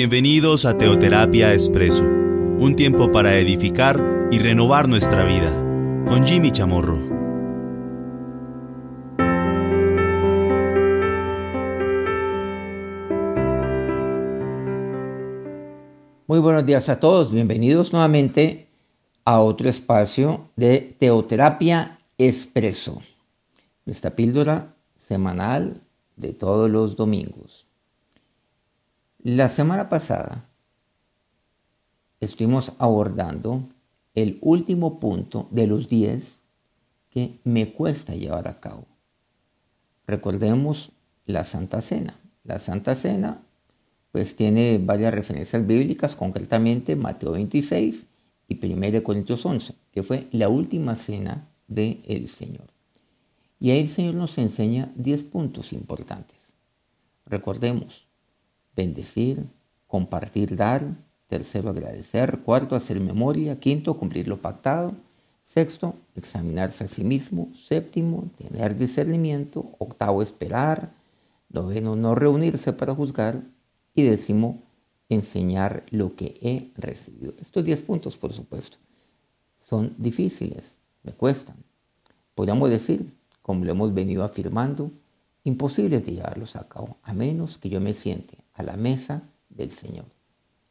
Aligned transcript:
Bienvenidos 0.00 0.64
a 0.64 0.78
Teoterapia 0.78 1.52
Expreso, 1.52 2.04
un 2.04 2.74
tiempo 2.74 3.12
para 3.12 3.36
edificar 3.36 4.02
y 4.30 4.38
renovar 4.38 4.88
nuestra 4.88 5.26
vida, 5.26 5.52
con 6.08 6.26
Jimmy 6.26 6.50
Chamorro. 6.50 6.96
Muy 16.26 16.38
buenos 16.38 16.64
días 16.64 16.88
a 16.88 16.98
todos, 16.98 17.30
bienvenidos 17.30 17.92
nuevamente 17.92 18.68
a 19.26 19.40
otro 19.40 19.68
espacio 19.68 20.48
de 20.56 20.96
Teoterapia 20.98 21.98
Expreso, 22.16 23.02
nuestra 23.84 24.16
píldora 24.16 24.76
semanal 24.96 25.82
de 26.16 26.32
todos 26.32 26.70
los 26.70 26.96
domingos. 26.96 27.69
La 29.22 29.50
semana 29.50 29.90
pasada 29.90 30.48
estuvimos 32.20 32.72
abordando 32.78 33.68
el 34.14 34.38
último 34.40 34.98
punto 34.98 35.46
de 35.50 35.66
los 35.66 35.90
10 35.90 36.40
que 37.10 37.38
me 37.44 37.70
cuesta 37.70 38.14
llevar 38.14 38.48
a 38.48 38.60
cabo. 38.60 38.86
Recordemos 40.06 40.92
la 41.26 41.44
Santa 41.44 41.82
Cena. 41.82 42.18
La 42.44 42.58
Santa 42.60 42.94
Cena 42.94 43.42
pues 44.10 44.36
tiene 44.36 44.78
varias 44.82 45.12
referencias 45.12 45.66
bíblicas, 45.66 46.16
concretamente 46.16 46.96
Mateo 46.96 47.32
26 47.32 48.06
y 48.48 48.72
1 48.72 49.02
Corintios 49.02 49.44
11, 49.44 49.74
que 49.92 50.02
fue 50.02 50.28
la 50.32 50.48
última 50.48 50.96
cena 50.96 51.46
del 51.68 52.00
el 52.06 52.26
Señor. 52.30 52.68
Y 53.58 53.70
ahí 53.70 53.80
el 53.80 53.90
Señor 53.90 54.14
nos 54.14 54.38
enseña 54.38 54.90
10 54.94 55.24
puntos 55.24 55.74
importantes. 55.74 56.38
Recordemos, 57.26 58.09
bendecir, 58.74 59.46
compartir, 59.86 60.56
dar, 60.56 60.96
tercero, 61.26 61.70
agradecer, 61.70 62.40
cuarto, 62.40 62.76
hacer 62.76 63.00
memoria, 63.00 63.58
quinto, 63.60 63.96
cumplir 63.96 64.28
lo 64.28 64.40
pactado, 64.40 64.94
sexto, 65.44 65.94
examinarse 66.14 66.84
a 66.84 66.88
sí 66.88 67.04
mismo, 67.04 67.50
séptimo, 67.54 68.30
tener 68.36 68.76
discernimiento, 68.76 69.72
octavo, 69.78 70.22
esperar, 70.22 70.92
noveno, 71.48 71.96
no 71.96 72.14
reunirse 72.14 72.72
para 72.72 72.94
juzgar 72.94 73.42
y 73.94 74.04
décimo, 74.04 74.62
enseñar 75.08 75.84
lo 75.90 76.14
que 76.14 76.38
he 76.40 76.70
recibido. 76.80 77.34
Estos 77.40 77.64
diez 77.64 77.80
puntos, 77.80 78.16
por 78.16 78.32
supuesto, 78.32 78.78
son 79.58 79.94
difíciles, 79.98 80.76
me 81.02 81.12
cuestan. 81.12 81.56
Podríamos 82.34 82.70
decir, 82.70 83.12
como 83.42 83.64
lo 83.64 83.72
hemos 83.72 83.92
venido 83.92 84.22
afirmando, 84.22 84.90
imposibles 85.44 86.06
de 86.06 86.12
llevarlos 86.12 86.56
a 86.56 86.68
cabo, 86.68 86.98
a 87.02 87.12
menos 87.12 87.58
que 87.58 87.68
yo 87.68 87.80
me 87.80 87.94
siente 87.94 88.38
a 88.60 88.62
la 88.62 88.76
mesa 88.76 89.22
del 89.48 89.72
Señor 89.72 90.06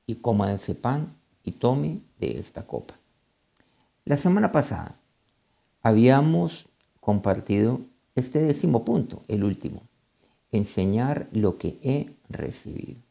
y 0.06 0.16
coma 0.16 0.54
ese 0.54 0.76
pan 0.76 1.18
y 1.44 1.54
tome 1.54 2.02
de 2.20 2.40
esta 2.40 2.66
copa. 2.66 2.96
La 4.06 4.16
semana 4.16 4.52
pasada 4.52 4.96
habíamos 5.81 6.68
compartido 7.00 7.81
este 8.16 8.40
décimo 8.40 8.86
punto, 8.86 9.23
el 9.28 9.44
último, 9.44 9.81
enseñar 10.52 11.28
lo 11.31 11.58
que 11.58 11.80
he 11.81 12.16
recibido. 12.30 13.02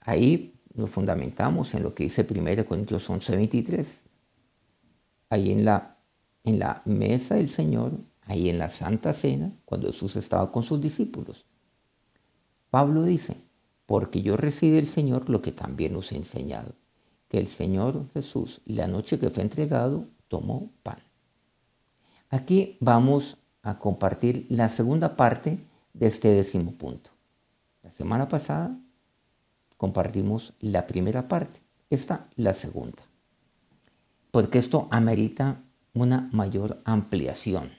Ahí 0.00 0.54
nos 0.74 0.90
fundamentamos 0.90 1.74
en 1.74 1.82
lo 1.82 1.94
que 1.94 2.04
dice 2.04 2.26
1 2.28 2.64
Corintios 2.66 3.08
11:23. 3.08 4.02
Ahí 5.30 5.50
en 5.50 5.64
la, 5.64 5.96
en 6.44 6.58
la 6.58 6.82
mesa 6.84 7.36
del 7.36 7.48
Señor, 7.48 7.92
ahí 8.22 8.48
en 8.50 8.58
la 8.58 8.68
Santa 8.68 9.12
Cena, 9.14 9.52
cuando 9.64 9.88
Jesús 9.88 10.14
estaba 10.16 10.52
con 10.52 10.62
sus 10.62 10.80
discípulos. 10.80 11.46
Pablo 12.70 13.04
dice, 13.04 13.36
porque 13.86 14.22
yo 14.22 14.36
recibí 14.36 14.72
del 14.72 14.88
Señor 14.88 15.30
lo 15.30 15.42
que 15.42 15.52
también 15.52 15.94
os 15.96 16.12
he 16.12 16.16
enseñado, 16.16 16.74
que 17.28 17.38
el 17.38 17.46
Señor 17.46 18.08
Jesús, 18.12 18.60
la 18.66 18.86
noche 18.86 19.18
que 19.18 19.30
fue 19.30 19.42
entregado, 19.42 20.08
tomó 20.28 20.70
pan. 20.82 20.98
Aquí 22.30 22.76
vamos 22.80 23.38
a 23.62 23.78
compartir 23.78 24.46
la 24.48 24.68
segunda 24.68 25.16
parte 25.16 25.60
de 25.94 26.06
este 26.08 26.28
décimo 26.28 26.72
punto. 26.72 27.10
La 27.82 27.92
semana 27.92 28.28
pasada 28.28 28.76
compartimos 29.76 30.54
la 30.60 30.86
primera 30.86 31.28
parte, 31.28 31.60
esta 31.88 32.28
la 32.34 32.52
segunda, 32.54 33.02
porque 34.30 34.58
esto 34.58 34.88
amerita 34.90 35.62
una 35.94 36.28
mayor 36.32 36.80
ampliación 36.84 37.70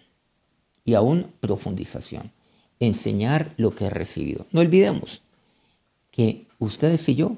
y 0.86 0.94
aún 0.94 1.34
profundización 1.42 2.32
enseñar 2.80 3.54
lo 3.58 3.74
que 3.76 3.86
he 3.86 3.90
recibido. 3.90 4.46
No 4.52 4.62
olvidemos 4.62 5.22
que 6.12 6.46
ustedes 6.60 7.08
y 7.10 7.16
yo, 7.16 7.38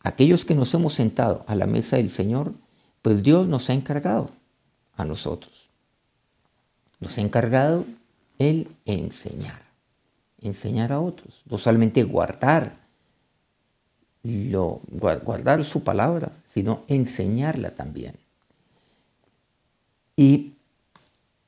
aquellos 0.00 0.44
que 0.44 0.54
nos 0.54 0.72
hemos 0.74 0.94
sentado 0.94 1.44
a 1.46 1.54
la 1.54 1.66
mesa 1.66 1.96
del 1.96 2.10
Señor, 2.10 2.52
pues 3.02 3.22
Dios 3.22 3.46
nos 3.46 3.70
ha 3.70 3.74
encargado 3.74 4.30
a 4.96 5.04
nosotros. 5.04 5.68
Nos 7.00 7.16
ha 7.18 7.20
encargado 7.20 7.84
el 8.38 8.68
enseñar, 8.84 9.62
enseñar 10.40 10.92
a 10.92 11.00
otros, 11.00 11.42
no 11.48 11.58
solamente 11.58 12.02
guardar, 12.04 12.76
lo, 14.22 14.80
guardar 14.90 15.64
su 15.64 15.84
palabra, 15.84 16.32
sino 16.46 16.82
enseñarla 16.88 17.74
también. 17.74 18.14
Y 20.16 20.54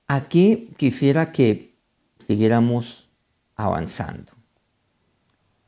aquí 0.06 0.70
quisiera 0.76 1.32
que 1.32 1.68
siguiéramos 2.28 3.09
avanzando. 3.56 4.33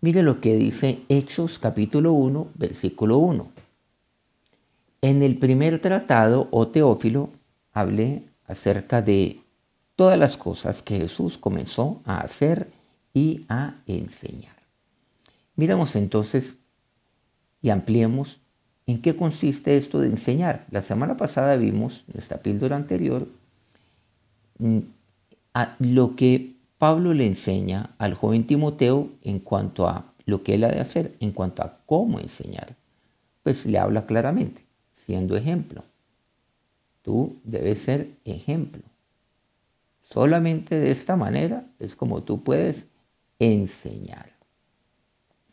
Mire 0.03 0.23
lo 0.23 0.43
que 0.43 0.55
dice 0.57 1.01
Hechos 1.09 1.59
capítulo 1.59 2.13
1, 2.13 2.49
versículo 2.55 3.17
1. 3.17 3.51
En 5.01 5.23
el 5.23 5.39
primer 5.39 5.81
tratado, 5.81 6.49
o 6.51 6.61
oh 6.61 6.69
Teófilo, 6.69 7.31
hablé 7.73 8.25
acerca 8.47 9.01
de 9.01 9.41
todas 9.97 10.19
las 10.19 10.37
cosas 10.37 10.83
que 10.83 11.01
Jesús 11.01 11.39
comenzó 11.39 12.03
a 12.05 12.21
hacer 12.21 12.71
y 13.15 13.47
a 13.49 13.77
enseñar. 13.87 14.57
Miramos 15.57 15.97
entonces 15.97 16.57
y 17.63 17.71
ampliemos 17.71 18.41
en 18.87 19.01
qué 19.01 19.17
consiste 19.17 19.79
esto 19.79 19.99
de 19.99 20.09
enseñar. 20.09 20.67
La 20.71 20.83
semana 20.83 21.17
pasada 21.17 21.57
vimos, 21.57 22.05
en 22.13 22.19
esta 22.19 22.43
píldora 22.43 22.77
anterior, 22.77 23.27
a 25.55 25.77
lo 25.79 26.17
que 26.17 26.57
Pablo 26.79 27.13
le 27.15 27.27
enseña 27.27 27.95
al 27.99 28.15
joven 28.15 28.47
Timoteo 28.47 29.11
en 29.23 29.41
cuanto 29.41 29.87
a 29.87 30.15
lo 30.25 30.43
que 30.43 30.55
él 30.55 30.65
ha 30.65 30.69
de 30.69 30.81
hacer, 30.81 31.17
en 31.21 31.33
cuanto 31.33 31.63
a 31.63 31.81
cómo 31.87 32.21
enseñar. 32.21 32.77
Pues 33.43 33.67
le 33.67 33.79
habla 33.79 34.05
claramente, 34.05 34.65
siendo 34.93 35.37
ejemplo. 35.37 35.85
Tú 37.03 37.41
debes 37.45 37.81
ser 37.81 38.19
ejemplo. 38.25 38.83
Solamente 40.03 40.79
de 40.79 40.91
esta 40.91 41.17
manera 41.17 41.67
es 41.79 41.97
como 41.97 42.23
tú 42.23 42.43
puedes 42.43 42.87
enseñar. 43.39 44.33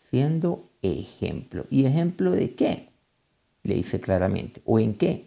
Siendo 0.09 0.69
ejemplo. 0.81 1.65
¿Y 1.69 1.85
ejemplo 1.85 2.31
de 2.31 2.55
qué? 2.55 2.89
Le 3.63 3.75
dice 3.75 3.99
claramente. 3.99 4.61
¿O 4.65 4.79
en 4.79 4.95
qué? 4.95 5.26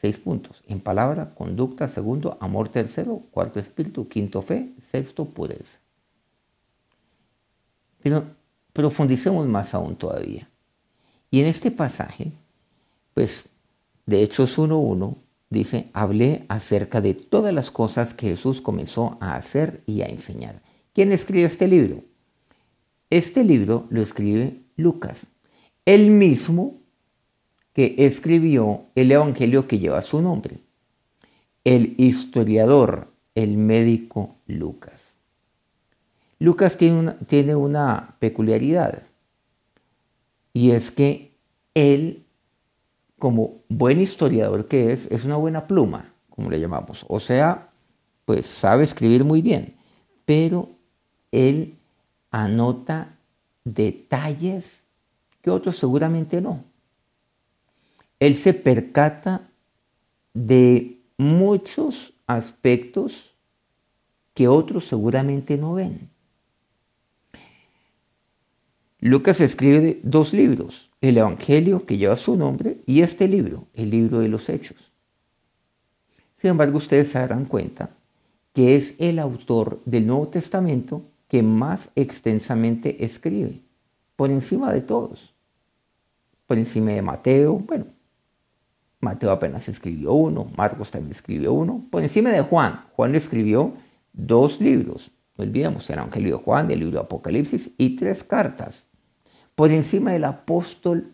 Seis 0.00 0.16
puntos. 0.16 0.62
En 0.68 0.78
palabra, 0.78 1.34
conducta, 1.34 1.88
segundo, 1.88 2.38
amor 2.40 2.68
tercero, 2.68 3.24
cuarto 3.32 3.58
espíritu, 3.58 4.06
quinto 4.06 4.42
fe, 4.42 4.72
sexto 4.92 5.24
pureza. 5.24 5.80
Pero 8.00 8.22
profundicemos 8.72 9.48
más 9.48 9.74
aún 9.74 9.96
todavía. 9.96 10.48
Y 11.32 11.40
en 11.40 11.48
este 11.48 11.72
pasaje, 11.72 12.30
pues 13.12 13.46
de 14.06 14.22
Hechos 14.22 14.56
1.1, 14.56 15.16
dice, 15.50 15.90
hablé 15.92 16.44
acerca 16.48 17.00
de 17.00 17.14
todas 17.14 17.52
las 17.52 17.72
cosas 17.72 18.14
que 18.14 18.28
Jesús 18.28 18.62
comenzó 18.62 19.18
a 19.20 19.34
hacer 19.34 19.82
y 19.84 20.02
a 20.02 20.06
enseñar. 20.06 20.62
¿Quién 20.92 21.10
escribe 21.10 21.46
este 21.46 21.66
libro? 21.66 22.04
Este 23.10 23.42
libro 23.42 23.88
lo 23.90 24.00
escribe 24.00 24.62
Lucas. 24.76 25.26
Él 25.84 26.10
mismo 26.10 26.78
que 27.78 27.94
escribió 27.96 28.86
el 28.96 29.12
Evangelio 29.12 29.68
que 29.68 29.78
lleva 29.78 30.02
su 30.02 30.20
nombre, 30.20 30.58
el 31.62 31.94
historiador, 31.96 33.06
el 33.36 33.56
médico 33.56 34.34
Lucas. 34.48 35.14
Lucas 36.40 36.76
tiene 36.76 36.98
una, 36.98 37.16
tiene 37.18 37.54
una 37.54 38.16
peculiaridad 38.18 39.04
y 40.52 40.72
es 40.72 40.90
que 40.90 41.30
él, 41.74 42.24
como 43.16 43.60
buen 43.68 44.00
historiador 44.00 44.66
que 44.66 44.92
es, 44.92 45.06
es 45.12 45.24
una 45.24 45.36
buena 45.36 45.68
pluma, 45.68 46.12
como 46.30 46.50
le 46.50 46.58
llamamos. 46.58 47.06
O 47.08 47.20
sea, 47.20 47.70
pues 48.24 48.46
sabe 48.46 48.82
escribir 48.82 49.22
muy 49.22 49.40
bien, 49.40 49.74
pero 50.24 50.68
él 51.30 51.76
anota 52.32 53.14
detalles 53.62 54.82
que 55.42 55.50
otros 55.50 55.76
seguramente 55.76 56.40
no 56.40 56.64
él 58.20 58.34
se 58.34 58.54
percata 58.54 59.48
de 60.34 61.00
muchos 61.16 62.14
aspectos 62.26 63.34
que 64.34 64.48
otros 64.48 64.84
seguramente 64.84 65.56
no 65.56 65.74
ven. 65.74 66.10
Lucas 69.00 69.40
escribe 69.40 70.00
dos 70.02 70.32
libros, 70.32 70.90
el 71.00 71.18
Evangelio 71.18 71.86
que 71.86 71.98
lleva 71.98 72.16
su 72.16 72.36
nombre 72.36 72.78
y 72.86 73.02
este 73.02 73.28
libro, 73.28 73.66
el 73.74 73.90
libro 73.90 74.18
de 74.18 74.28
los 74.28 74.48
Hechos. 74.48 74.92
Sin 76.36 76.50
embargo, 76.50 76.78
ustedes 76.78 77.10
se 77.10 77.18
darán 77.18 77.44
cuenta 77.44 77.90
que 78.52 78.76
es 78.76 78.96
el 78.98 79.20
autor 79.20 79.80
del 79.84 80.06
Nuevo 80.06 80.28
Testamento 80.28 81.02
que 81.28 81.42
más 81.42 81.90
extensamente 81.94 83.04
escribe, 83.04 83.60
por 84.16 84.30
encima 84.30 84.72
de 84.72 84.80
todos, 84.80 85.34
por 86.46 86.58
encima 86.58 86.90
de 86.90 87.02
Mateo, 87.02 87.54
bueno, 87.54 87.86
Mateo 89.00 89.30
apenas 89.30 89.68
escribió 89.68 90.12
uno, 90.12 90.50
Marcos 90.56 90.90
también 90.90 91.12
escribió 91.12 91.52
uno, 91.52 91.84
por 91.90 92.02
encima 92.02 92.30
de 92.30 92.40
Juan, 92.40 92.80
Juan 92.94 93.14
escribió 93.14 93.74
dos 94.12 94.60
libros, 94.60 95.12
no 95.36 95.44
olvidemos, 95.44 95.88
el 95.88 95.98
Evangelio 95.98 96.38
de 96.38 96.42
Juan, 96.42 96.70
el 96.70 96.80
libro 96.80 96.94
de 96.94 97.04
Apocalipsis 97.04 97.70
y 97.78 97.96
tres 97.96 98.24
cartas, 98.24 98.88
por 99.54 99.70
encima 99.70 100.12
del 100.12 100.24
apóstol 100.24 101.12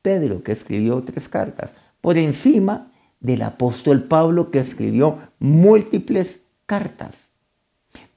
Pedro 0.00 0.42
que 0.42 0.52
escribió 0.52 1.02
tres 1.02 1.28
cartas, 1.28 1.74
por 2.00 2.16
encima 2.16 2.90
del 3.20 3.42
apóstol 3.42 4.04
Pablo 4.04 4.50
que 4.50 4.60
escribió 4.60 5.18
múltiples 5.38 6.40
cartas. 6.64 7.30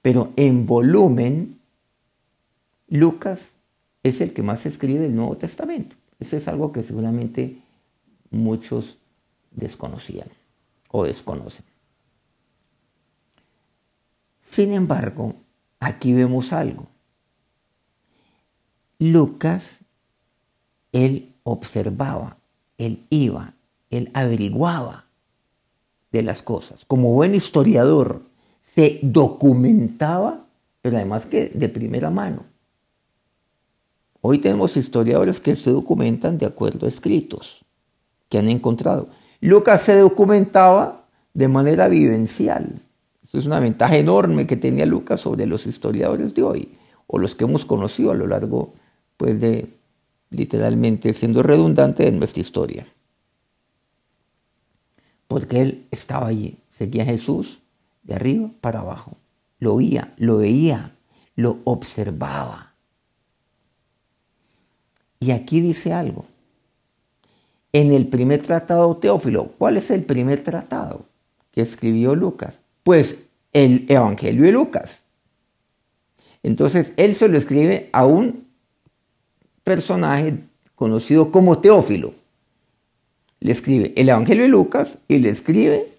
Pero 0.01 0.31
en 0.36 0.66
volumen, 0.66 1.60
Lucas 2.88 3.51
es 4.04 4.21
el 4.21 4.33
que 4.33 4.44
más 4.44 4.66
escribe 4.66 5.06
el 5.06 5.16
Nuevo 5.16 5.38
Testamento. 5.38 5.95
Eso 6.19 6.38
es 6.38 6.48
algo 6.48 6.71
que 6.71 6.83
seguramente 6.83 7.57
muchos 8.30 8.98
desconocían 9.59 10.27
o 10.89 11.03
desconocen. 11.03 11.65
Sin 14.41 14.73
embargo, 14.73 15.35
aquí 15.79 16.13
vemos 16.13 16.53
algo. 16.53 16.88
Lucas, 18.97 19.79
él 20.91 21.35
observaba, 21.44 22.38
él 22.77 23.06
iba, 23.09 23.53
él 23.89 24.09
averiguaba 24.13 25.06
de 26.11 26.23
las 26.23 26.41
cosas. 26.41 26.85
Como 26.85 27.13
buen 27.13 27.35
historiador, 27.35 28.23
se 28.63 29.00
documentaba, 29.03 30.45
pero 30.81 30.97
además 30.97 31.25
que 31.25 31.50
de 31.50 31.69
primera 31.69 32.09
mano. 32.09 32.45
Hoy 34.21 34.39
tenemos 34.39 34.75
historiadores 34.75 35.39
que 35.39 35.56
se 35.56 35.71
documentan 35.71 36.38
de 36.38 36.45
acuerdo 36.45 36.85
a 36.85 36.89
escritos 36.89 37.63
que 38.27 38.38
han 38.38 38.50
encontrado. 38.50 39.09
Lucas 39.41 39.81
se 39.81 39.97
documentaba 39.97 41.06
de 41.33 41.47
manera 41.47 41.88
vivencial. 41.88 42.81
Eso 43.24 43.38
es 43.38 43.45
una 43.45 43.59
ventaja 43.59 43.97
enorme 43.97 44.47
que 44.47 44.57
tenía 44.57 44.86
Lucas 44.86 45.21
sobre 45.21 45.45
los 45.45 45.68
historiadores 45.68 46.33
de 46.33 46.44
hoy, 46.44 46.69
o 47.07 47.18
los 47.18 47.36
que 47.36 47.45
hemos 47.45 47.65
conocido 47.65 48.12
a 48.12 48.15
lo 48.15 48.27
largo 48.27 48.74
pues, 49.18 49.39
de, 49.39 49.69
literalmente, 50.30 51.13
siendo 51.13 51.44
redundante, 51.44 52.06
de 52.06 52.12
nuestra 52.12 52.41
historia. 52.41 52.88
Porque 55.27 55.62
él 55.62 55.88
estaba 55.92 56.27
allí, 56.27 56.57
seguía 56.71 57.03
a 57.03 57.06
Jesús 57.06 57.59
de 58.03 58.15
arriba 58.15 58.50
para 58.62 58.80
abajo. 58.80 59.18
Lo 59.59 59.75
oía, 59.75 60.13
lo 60.18 60.38
veía, 60.38 60.95
lo 61.35 61.59
observaba. 61.65 62.74
Y 65.19 65.31
aquí 65.31 65.62
dice 65.62 65.94
algo. 65.94 66.25
En 67.71 67.92
el 67.92 68.07
primer 68.07 68.42
tratado 68.42 68.98
Teófilo, 68.98 69.51
¿cuál 69.57 69.77
es 69.77 69.92
el 69.92 70.04
primer 70.04 70.44
tratado 70.44 71.06
que 71.51 71.62
escribió 71.62 72.16
Lucas? 72.16 72.60
Pues 72.83 73.25
el 73.54 73.86
Evangelio 73.88 74.44
de 74.44 74.51
Lucas. 74.51 75.04
Entonces, 76.42 76.94
él 76.98 77.16
se 77.16 77.27
lo 77.27 77.38
escribe 77.38 77.89
a 77.92 78.06
un 78.06 78.48
personaje 79.63 80.36
conocido 80.75 81.31
como 81.31 81.60
Teófilo. 81.60 82.13
Le 83.39 83.51
escribe 83.51 83.94
el 83.95 84.10
Evangelio 84.10 84.44
de 84.44 84.50
Lucas 84.50 84.98
y 85.07 85.19
le 85.19 85.30
escribe 85.30 85.94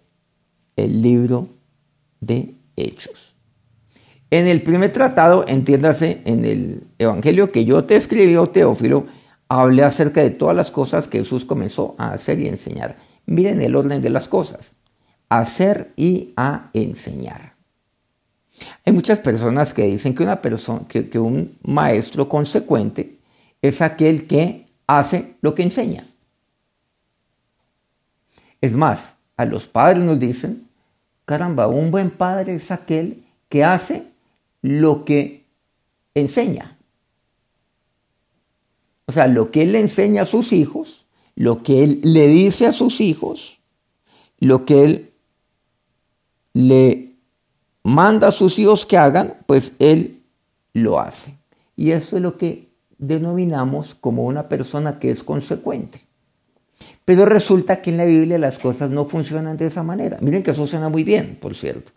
el 0.76 1.02
libro 1.02 1.48
de 2.20 2.54
Hechos. 2.76 3.34
En 4.30 4.46
el 4.46 4.62
primer 4.62 4.92
tratado, 4.92 5.44
entiéndase, 5.46 6.20
en 6.24 6.44
el 6.44 6.84
Evangelio 6.98 7.50
que 7.50 7.64
yo 7.64 7.84
te 7.84 7.96
escribí, 7.96 8.36
Teófilo, 8.52 9.06
hablé 9.50 9.82
acerca 9.82 10.22
de 10.22 10.30
todas 10.30 10.54
las 10.54 10.70
cosas 10.70 11.08
que 11.08 11.18
Jesús 11.18 11.44
comenzó 11.44 11.96
a 11.98 12.12
hacer 12.12 12.38
y 12.38 12.46
enseñar. 12.46 12.96
Miren 13.26 13.60
el 13.60 13.74
orden 13.74 14.00
de 14.00 14.08
las 14.08 14.28
cosas. 14.28 14.72
Hacer 15.28 15.92
y 15.96 16.32
a 16.36 16.70
enseñar. 16.72 17.54
Hay 18.86 18.92
muchas 18.92 19.18
personas 19.18 19.74
que 19.74 19.86
dicen 19.86 20.14
que, 20.14 20.22
una 20.22 20.40
persona, 20.40 20.86
que 20.88 21.18
un 21.18 21.58
maestro 21.62 22.28
consecuente 22.28 23.18
es 23.60 23.82
aquel 23.82 24.26
que 24.26 24.66
hace 24.86 25.34
lo 25.40 25.54
que 25.54 25.64
enseña. 25.64 26.04
Es 28.60 28.74
más, 28.74 29.16
a 29.36 29.44
los 29.46 29.66
padres 29.66 30.04
nos 30.04 30.18
dicen 30.18 30.68
Caramba, 31.24 31.66
un 31.66 31.90
buen 31.90 32.10
padre 32.10 32.54
es 32.54 32.70
aquel 32.70 33.24
que 33.48 33.64
hace 33.64 34.10
lo 34.62 35.04
que 35.04 35.46
enseña. 36.14 36.76
O 39.10 39.12
sea, 39.12 39.26
lo 39.26 39.50
que 39.50 39.62
él 39.62 39.72
le 39.72 39.80
enseña 39.80 40.22
a 40.22 40.24
sus 40.24 40.52
hijos, 40.52 41.04
lo 41.34 41.64
que 41.64 41.82
él 41.82 41.98
le 42.04 42.28
dice 42.28 42.66
a 42.66 42.70
sus 42.70 43.00
hijos, 43.00 43.58
lo 44.38 44.64
que 44.64 44.84
él 44.84 45.10
le 46.52 47.16
manda 47.82 48.28
a 48.28 48.30
sus 48.30 48.56
hijos 48.60 48.86
que 48.86 48.96
hagan, 48.96 49.34
pues 49.48 49.72
él 49.80 50.22
lo 50.74 51.00
hace. 51.00 51.34
Y 51.74 51.90
eso 51.90 52.18
es 52.18 52.22
lo 52.22 52.38
que 52.38 52.68
denominamos 52.98 53.96
como 53.96 54.26
una 54.26 54.48
persona 54.48 55.00
que 55.00 55.10
es 55.10 55.24
consecuente. 55.24 56.02
Pero 57.04 57.26
resulta 57.26 57.82
que 57.82 57.90
en 57.90 57.96
la 57.96 58.04
Biblia 58.04 58.38
las 58.38 58.58
cosas 58.58 58.92
no 58.92 59.06
funcionan 59.06 59.56
de 59.56 59.66
esa 59.66 59.82
manera. 59.82 60.18
Miren 60.20 60.44
que 60.44 60.52
eso 60.52 60.68
suena 60.68 60.88
muy 60.88 61.02
bien, 61.02 61.36
por 61.40 61.56
cierto. 61.56 61.90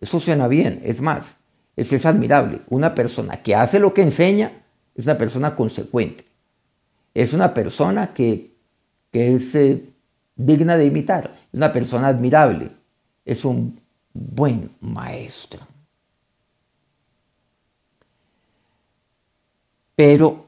Eso 0.00 0.20
suena 0.20 0.46
bien, 0.46 0.80
es 0.84 1.00
más, 1.00 1.38
es 1.74 2.06
admirable. 2.06 2.60
Una 2.68 2.94
persona 2.94 3.42
que 3.42 3.56
hace 3.56 3.80
lo 3.80 3.92
que 3.92 4.02
enseña 4.02 4.62
es 4.94 5.06
una 5.06 5.18
persona 5.18 5.56
consecuente. 5.56 6.35
Es 7.16 7.32
una 7.32 7.54
persona 7.54 8.12
que, 8.12 8.58
es 9.10 9.54
eh, 9.54 9.82
digna 10.36 10.76
de 10.76 10.84
imitar. 10.84 11.34
Es 11.50 11.56
una 11.56 11.72
persona 11.72 12.08
admirable. 12.08 12.70
Es 13.24 13.46
un 13.46 13.80
buen 14.12 14.72
maestro. 14.82 15.60
Pero 19.94 20.44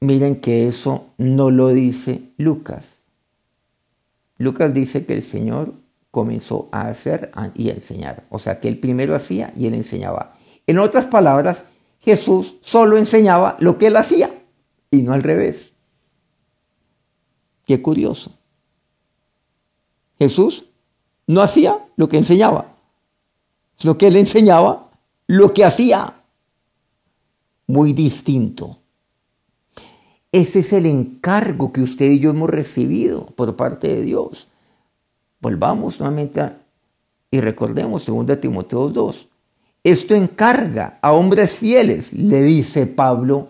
miren 0.00 0.40
que 0.40 0.66
eso 0.66 1.10
no 1.18 1.52
lo 1.52 1.68
dice 1.68 2.32
Lucas. 2.36 3.04
Lucas 4.38 4.74
dice 4.74 5.06
que 5.06 5.14
el 5.14 5.22
Señor 5.22 5.72
comenzó 6.10 6.68
a 6.72 6.88
hacer 6.88 7.30
y 7.54 7.70
a 7.70 7.74
enseñar. 7.74 8.24
O 8.28 8.40
sea, 8.40 8.58
que 8.58 8.66
él 8.66 8.80
primero 8.80 9.14
hacía 9.14 9.52
y 9.56 9.68
él 9.68 9.74
enseñaba. 9.74 10.34
En 10.66 10.80
otras 10.80 11.06
palabras, 11.06 11.64
Jesús 12.00 12.56
solo 12.60 12.98
enseñaba 12.98 13.56
lo 13.60 13.78
que 13.78 13.86
él 13.86 13.94
hacía 13.94 14.34
y 14.90 15.02
no 15.02 15.12
al 15.12 15.22
revés. 15.22 15.71
Qué 17.66 17.80
curioso. 17.80 18.32
Jesús 20.18 20.64
no 21.26 21.40
hacía 21.40 21.78
lo 21.96 22.08
que 22.08 22.18
enseñaba, 22.18 22.74
sino 23.74 23.98
que 23.98 24.08
él 24.08 24.16
enseñaba 24.16 24.90
lo 25.26 25.52
que 25.52 25.64
hacía. 25.64 26.14
Muy 27.66 27.92
distinto. 27.92 28.78
Ese 30.30 30.60
es 30.60 30.72
el 30.72 30.86
encargo 30.86 31.72
que 31.72 31.82
usted 31.82 32.10
y 32.10 32.18
yo 32.18 32.30
hemos 32.30 32.50
recibido 32.50 33.26
por 33.26 33.54
parte 33.54 33.88
de 33.88 34.02
Dios. 34.02 34.48
Volvamos 35.40 36.00
nuevamente 36.00 36.52
y 37.30 37.40
recordemos 37.40 38.06
2 38.06 38.40
Timoteo 38.40 38.88
2. 38.88 39.28
Esto 39.84 40.14
encarga 40.14 40.98
a 41.02 41.12
hombres 41.12 41.58
fieles, 41.58 42.12
le 42.12 42.42
dice 42.42 42.86
Pablo 42.86 43.48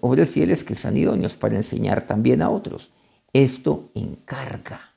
hombres 0.00 0.30
fieles 0.30 0.64
que 0.64 0.74
son 0.74 0.96
idóneos 0.96 1.34
para 1.34 1.56
enseñar 1.56 2.06
también 2.06 2.42
a 2.42 2.50
otros. 2.50 2.90
Esto 3.32 3.90
encarga. 3.94 4.92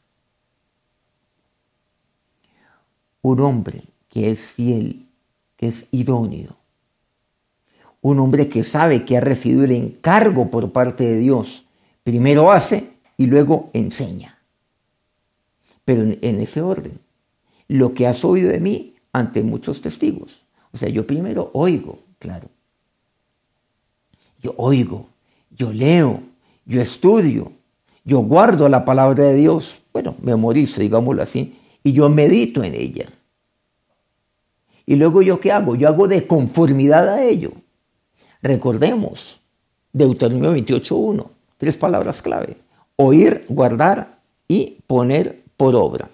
Un 3.21 3.39
hombre 3.39 3.83
que 4.09 4.31
es 4.31 4.41
fiel, 4.41 5.07
que 5.57 5.67
es 5.67 5.85
idóneo, 5.91 6.57
un 8.01 8.19
hombre 8.19 8.50
que 8.50 8.63
sabe 8.63 9.05
que 9.05 9.17
ha 9.17 9.21
recibido 9.21 9.63
el 9.63 9.71
encargo 9.71 10.50
por 10.50 10.71
parte 10.71 11.03
de 11.03 11.17
Dios. 11.17 11.65
Primero 12.03 12.51
hace 12.51 12.93
y 13.15 13.27
luego 13.27 13.69
enseña. 13.73 14.39
Pero 15.85 16.03
en, 16.03 16.41
ese 16.41 16.61
orden. 16.61 17.00
Lo 17.67 17.93
que 17.93 18.07
has 18.07 18.25
oído 18.25 18.50
de 18.50 18.59
mí 18.59 18.95
ante 19.13 19.43
muchos 19.43 19.81
testigos. 19.81 20.41
O 20.71 20.77
sea, 20.77 20.89
yo 20.89 21.05
primero 21.05 21.51
oigo, 21.53 22.00
claro. 22.17 22.50
Yo 24.41 24.53
oigo, 24.57 25.07
yo 25.51 25.71
leo, 25.71 26.21
yo 26.65 26.81
estudio, 26.81 27.51
yo 28.03 28.19
guardo 28.19 28.67
la 28.69 28.86
palabra 28.86 29.25
de 29.25 29.36
Dios. 29.36 29.81
Bueno, 29.93 30.15
memorizo, 30.21 30.81
digámoslo 30.81 31.21
así, 31.21 31.57
y 31.83 31.93
yo 31.93 32.10
medito 32.10 32.63
en 32.63 32.74
ella. 32.74 33.10
Y 34.86 34.95
luego 34.95 35.21
yo 35.21 35.39
qué 35.39 35.51
hago? 35.51 35.75
Yo 35.75 35.88
hago 35.88 36.07
de 36.07 36.25
conformidad 36.25 37.07
a 37.07 37.24
ello. 37.24 37.51
Recordemos, 38.41 39.39
Deuteronomio 39.93 40.55
28.1, 40.55 41.27
tres 41.57 41.77
palabras 41.77 42.21
clave. 42.21 42.57
Oír, 42.95 43.45
guardar 43.48 44.19
y 44.48 44.77
poner 44.88 45.43
por 45.57 45.75
obra. 45.75 46.10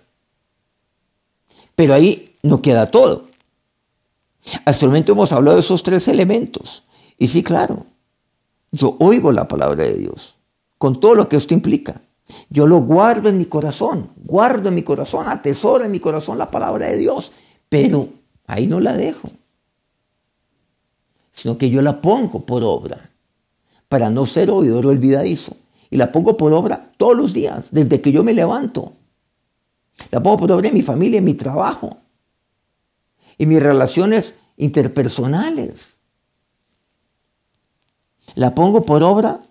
Pero 1.76 1.94
ahí 1.94 2.36
no 2.44 2.62
queda 2.62 2.92
todo. 2.92 3.26
Hasta 4.66 4.86
el 4.86 4.90
momento 4.90 5.14
hemos 5.14 5.32
hablado 5.32 5.58
de 5.58 5.62
esos 5.62 5.84
tres 5.84 6.08
elementos. 6.08 6.84
Y 7.18 7.28
sí, 7.28 7.44
claro, 7.44 7.86
yo 8.72 8.96
oigo 9.00 9.32
la 9.32 9.48
palabra 9.48 9.84
de 9.84 9.94
Dios, 9.94 10.38
con 10.78 11.00
todo 11.00 11.16
lo 11.16 11.30
que 11.30 11.38
esto 11.38 11.54
implica. 11.54 12.02
Yo 12.50 12.68
lo 12.68 12.82
guardo 12.82 13.30
en 13.30 13.38
mi 13.38 13.46
corazón, 13.46 14.10
guardo 14.18 14.70
en 14.70 14.76
mi 14.76 14.84
corazón, 14.84 15.28
atesoro 15.28 15.86
en 15.86 15.92
mi 15.92 16.00
corazón 16.00 16.38
la 16.38 16.52
palabra 16.52 16.88
de 16.88 16.98
Dios, 16.98 17.32
pero 17.70 18.10
ahí 18.46 18.68
no 18.68 18.80
la 18.80 18.94
dejo, 18.94 19.30
sino 21.32 21.58
que 21.58 21.70
yo 21.70 21.82
la 21.82 22.02
pongo 22.02 22.46
por 22.46 22.64
obra, 22.64 23.12
para 23.88 24.10
no 24.10 24.26
ser 24.26 24.50
oidor 24.50 24.86
olvidadizo. 24.86 25.56
Y 25.90 25.96
la 25.96 26.12
pongo 26.12 26.36
por 26.36 26.52
obra 26.52 26.92
todos 26.98 27.16
los 27.16 27.34
días, 27.34 27.68
desde 27.72 28.02
que 28.02 28.12
yo 28.12 28.24
me 28.24 28.34
levanto. 28.34 28.94
La 30.12 30.22
pongo 30.22 30.38
por 30.38 30.52
obra 30.52 30.68
en 30.68 30.74
mi 30.74 30.82
familia, 30.82 31.20
en 31.20 31.24
mi 31.24 31.34
trabajo, 31.34 31.98
en 33.38 33.50
mis 33.50 33.64
relaciones 33.64 34.36
interpersonales. 34.58 35.97
La 38.38 38.54
pongo 38.54 38.86
por 38.86 39.02
obra 39.02 39.42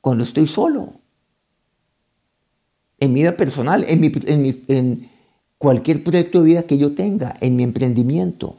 cuando 0.00 0.24
estoy 0.24 0.46
solo 0.46 0.94
en 2.98 3.12
mi 3.12 3.20
vida 3.20 3.36
personal, 3.36 3.84
en, 3.86 5.10
cualquier 5.58 6.02
proyecto 6.02 6.40
de 6.40 6.46
vida 6.46 6.62
que 6.62 6.78
yo 6.78 6.94
tenga, 6.94 7.36
en 7.42 7.54
mi 7.54 7.62
emprendimiento, 7.64 8.56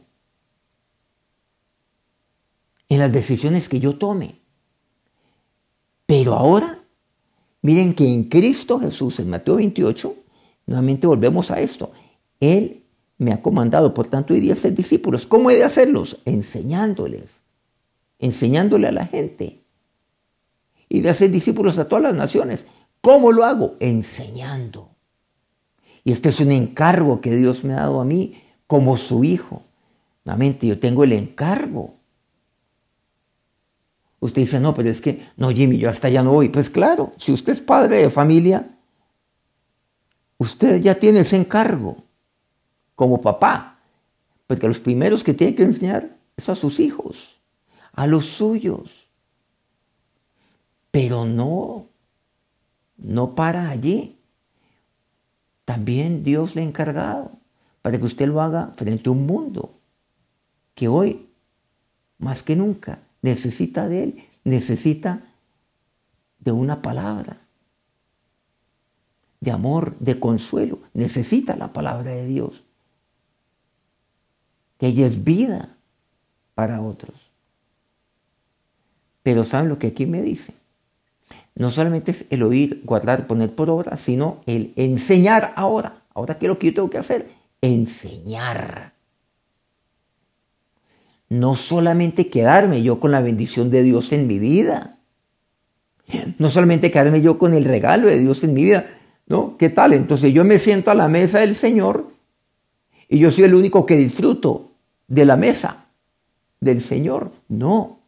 en 2.90 3.00
las 3.00 3.12
decisiones 3.12 3.68
que 3.68 3.80
yo 3.80 3.98
tome. 3.98 4.36
Pero 6.06 6.36
ahora, 6.36 6.84
miren 7.64 7.96
que 7.96 8.08
en 8.08 8.26
Cristo 8.26 8.80
Jesús, 8.80 9.20
en 9.20 9.32
Mateo 9.32 9.56
28, 9.56 10.16
nuevamente 10.68 11.08
volvemos 11.08 11.50
a 11.50 11.60
esto. 11.60 11.92
Él 12.40 12.84
me 13.18 13.34
ha 13.34 13.42
comandado, 13.42 13.96
por 13.96 14.10
tanto, 14.10 14.36
día 14.36 14.54
a 14.54 14.58
ser 14.58 14.76
discípulos. 14.76 15.26
¿Cómo 15.26 15.50
he 15.50 15.56
de 15.56 15.64
hacerlos? 15.64 16.20
Enseñándoles, 16.26 17.42
enseñándole 18.20 18.88
a 18.88 18.92
la 18.92 19.06
gente. 19.06 19.64
Y 20.88 21.02
de 21.02 21.10
hacer 21.10 21.32
discípulos 21.32 21.78
a 21.80 21.88
todas 21.88 22.04
las 22.04 22.16
naciones, 22.16 22.66
¿Cómo 23.06 23.32
lo 23.32 23.46
hago? 23.46 23.76
Enseñando. 23.80 24.90
Y 26.04 26.12
este 26.12 26.30
es 26.30 26.40
un 26.40 26.52
encargo 26.52 27.22
que 27.22 27.36
Dios 27.36 27.64
me 27.64 27.74
ha 27.74 27.82
dado 27.82 28.02
a 28.02 28.04
mí 28.04 28.42
como 28.66 28.98
su 28.98 29.24
hijo. 29.24 29.62
Nuevamente, 30.24 30.66
yo 30.66 30.80
tengo 30.80 31.04
el 31.04 31.12
encargo. 31.12 31.98
Usted 34.20 34.42
dice, 34.42 34.60
no, 34.60 34.74
pero 34.74 34.90
es 34.90 35.02
que, 35.02 35.24
no, 35.38 35.52
Jimmy, 35.52 35.78
yo 35.78 35.88
hasta 35.88 36.10
ya 36.10 36.24
no 36.24 36.32
voy. 36.32 36.50
Pues 36.50 36.72
claro, 36.72 37.14
si 37.18 37.32
usted 37.32 37.54
es 37.54 37.62
padre 37.62 37.98
de 37.98 38.10
familia, 38.10 38.76
usted 40.40 40.82
ya 40.82 40.96
tiene 40.96 41.20
ese 41.20 41.36
encargo 41.36 41.98
como 42.96 43.22
papá. 43.22 43.82
Porque 44.48 44.68
los 44.68 44.80
primeros 44.80 45.24
que 45.24 45.36
tiene 45.36 45.54
que 45.54 45.62
enseñar 45.62 46.18
es 46.36 46.50
a 46.50 46.56
sus 46.56 46.80
hijos, 46.80 47.40
a 47.96 48.08
los 48.08 48.26
suyos. 48.26 49.10
Pero 50.92 51.26
no 51.26 51.86
no 52.98 53.36
para 53.36 53.70
allí. 53.70 54.18
También 55.66 56.24
Dios 56.24 56.56
le 56.56 56.62
ha 56.62 56.66
encargado 56.66 57.32
para 57.82 57.98
que 57.98 58.06
usted 58.06 58.28
lo 58.28 58.42
haga 58.42 58.72
frente 58.76 59.10
a 59.10 59.12
un 59.12 59.26
mundo 59.26 59.80
que 60.74 60.88
hoy, 60.88 61.30
más 62.18 62.44
que 62.44 62.56
nunca, 62.56 63.00
necesita 63.22 63.88
de 63.88 64.04
Él, 64.04 64.24
necesita 64.44 65.24
de 66.40 66.52
una 66.52 66.82
palabra, 66.82 67.38
de 69.40 69.52
amor, 69.52 69.98
de 70.00 70.20
consuelo, 70.20 70.80
necesita 70.94 71.56
la 71.56 71.74
palabra 71.74 72.12
de 72.12 72.28
Dios, 72.28 72.64
que 74.78 74.88
ella 74.88 75.08
es 75.08 75.24
vida 75.24 75.76
para 76.54 76.82
otros. 76.82 77.25
Pero 79.26 79.44
¿saben 79.44 79.70
lo 79.70 79.80
que 79.80 79.88
aquí 79.88 80.06
me 80.06 80.22
dice? 80.22 80.54
no 81.56 81.72
solamente 81.72 82.12
es 82.12 82.26
el 82.30 82.44
oír, 82.44 82.82
guardar, 82.84 83.28
poner 83.28 83.50
por 83.50 83.70
obra, 83.70 83.96
sino 83.98 84.42
el 84.46 84.74
enseñar 84.76 85.54
ahora. 85.56 86.04
Ahora, 86.14 86.38
¿qué 86.38 86.46
es 86.46 86.50
lo 86.50 86.60
que 86.60 86.68
yo 86.68 86.74
tengo 86.74 86.90
que 86.90 86.98
hacer? 86.98 87.30
Enseñar. 87.62 88.94
No 91.30 91.56
solamente 91.56 92.28
quedarme 92.30 92.84
yo 92.84 93.00
con 93.00 93.12
la 93.12 93.22
bendición 93.22 93.72
de 93.72 93.84
Dios 93.84 94.12
en 94.12 94.28
mi 94.28 94.38
vida. 94.38 94.98
No 96.38 96.50
solamente 96.50 96.92
quedarme 96.92 97.22
yo 97.22 97.40
con 97.40 97.54
el 97.54 97.64
regalo 97.64 98.08
de 98.08 98.20
Dios 98.20 98.44
en 98.44 98.54
mi 98.54 98.64
vida. 98.64 98.86
¿No? 99.26 99.58
¿Qué 99.58 99.70
tal? 99.70 99.94
Entonces 99.94 100.34
yo 100.34 100.44
me 100.44 100.60
siento 100.60 100.92
a 100.92 100.96
la 100.96 101.08
mesa 101.08 101.40
del 101.40 101.56
Señor 101.56 102.12
y 103.10 103.18
yo 103.18 103.32
soy 103.32 103.46
el 103.46 103.56
único 103.56 103.86
que 103.86 103.96
disfruto 103.96 104.74
de 105.08 105.26
la 105.26 105.38
mesa 105.38 105.86
del 106.60 106.82
Señor. 106.82 107.32
No. 107.48 108.02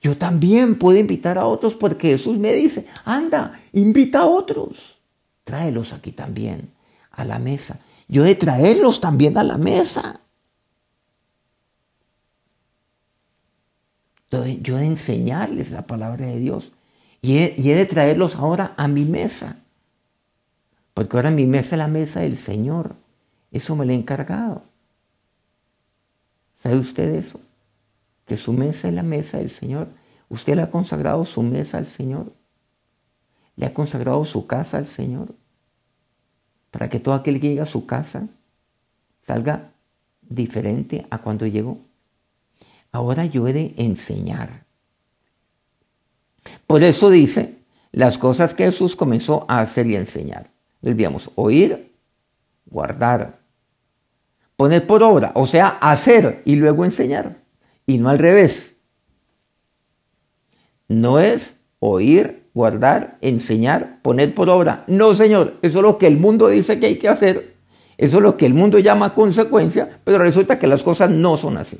Yo 0.00 0.16
también 0.16 0.78
puedo 0.78 0.98
invitar 0.98 1.38
a 1.38 1.46
otros 1.46 1.74
porque 1.74 2.10
Jesús 2.10 2.38
me 2.38 2.52
dice, 2.52 2.86
anda, 3.04 3.60
invita 3.72 4.20
a 4.20 4.26
otros. 4.26 5.00
Tráelos 5.44 5.92
aquí 5.92 6.12
también, 6.12 6.70
a 7.10 7.24
la 7.24 7.38
mesa. 7.38 7.80
Yo 8.06 8.24
he 8.24 8.28
de 8.28 8.34
traerlos 8.36 9.00
también 9.00 9.36
a 9.38 9.42
la 9.42 9.58
mesa. 9.58 10.20
Yo 14.30 14.44
he 14.44 14.80
de 14.80 14.86
enseñarles 14.86 15.70
la 15.70 15.86
palabra 15.86 16.26
de 16.26 16.38
Dios. 16.38 16.72
Y 17.20 17.38
he, 17.38 17.54
y 17.58 17.70
he 17.70 17.74
de 17.74 17.86
traerlos 17.86 18.36
ahora 18.36 18.74
a 18.76 18.86
mi 18.86 19.04
mesa. 19.04 19.56
Porque 20.94 21.16
ahora 21.16 21.30
mi 21.30 21.46
mesa 21.46 21.74
es 21.74 21.78
la 21.78 21.88
mesa 21.88 22.20
del 22.20 22.38
Señor. 22.38 22.94
Eso 23.50 23.74
me 23.74 23.84
lo 23.84 23.92
he 23.92 23.96
encargado. 23.96 24.62
¿Sabe 26.54 26.76
usted 26.76 27.14
eso? 27.14 27.40
Que 28.28 28.36
su 28.36 28.52
mesa 28.52 28.88
es 28.88 28.94
la 28.94 29.02
mesa 29.02 29.38
del 29.38 29.48
Señor. 29.48 29.88
¿Usted 30.28 30.54
le 30.54 30.62
ha 30.62 30.70
consagrado 30.70 31.24
su 31.24 31.42
mesa 31.42 31.78
al 31.78 31.86
Señor? 31.86 32.30
¿Le 33.56 33.64
ha 33.64 33.72
consagrado 33.72 34.24
su 34.26 34.46
casa 34.46 34.76
al 34.76 34.86
Señor? 34.86 35.34
Para 36.70 36.90
que 36.90 37.00
todo 37.00 37.14
aquel 37.14 37.40
que 37.40 37.48
llega 37.48 37.62
a 37.62 37.66
su 37.66 37.86
casa 37.86 38.28
salga 39.22 39.72
diferente 40.20 41.06
a 41.08 41.18
cuando 41.18 41.46
llegó. 41.46 41.78
Ahora 42.92 43.24
yo 43.24 43.48
he 43.48 43.54
de 43.54 43.74
enseñar. 43.78 44.64
Por 46.66 46.82
eso 46.82 47.08
dice 47.08 47.56
las 47.92 48.18
cosas 48.18 48.52
que 48.52 48.66
Jesús 48.66 48.94
comenzó 48.94 49.46
a 49.48 49.60
hacer 49.60 49.86
y 49.86 49.96
enseñar. 49.96 50.50
Debíamos 50.82 51.30
oír, 51.34 51.90
guardar, 52.66 53.38
poner 54.54 54.86
por 54.86 55.02
obra, 55.02 55.32
o 55.34 55.46
sea, 55.46 55.78
hacer 55.80 56.42
y 56.44 56.56
luego 56.56 56.84
enseñar 56.84 57.47
y 57.88 57.96
no 57.96 58.10
al 58.10 58.18
revés. 58.18 58.76
No 60.88 61.18
es 61.18 61.56
oír, 61.80 62.44
guardar, 62.52 63.16
enseñar, 63.22 64.00
poner 64.02 64.34
por 64.34 64.50
obra. 64.50 64.84
No, 64.86 65.14
Señor, 65.14 65.54
eso 65.62 65.78
es 65.78 65.82
lo 65.82 65.96
que 65.96 66.06
el 66.06 66.18
mundo 66.18 66.48
dice 66.48 66.78
que 66.78 66.86
hay 66.86 66.98
que 66.98 67.08
hacer. 67.08 67.54
Eso 67.96 68.18
es 68.18 68.22
lo 68.22 68.36
que 68.36 68.44
el 68.44 68.52
mundo 68.52 68.78
llama 68.78 69.14
consecuencia, 69.14 70.00
pero 70.04 70.18
resulta 70.18 70.58
que 70.58 70.66
las 70.66 70.82
cosas 70.82 71.10
no 71.10 71.38
son 71.38 71.56
así. 71.56 71.78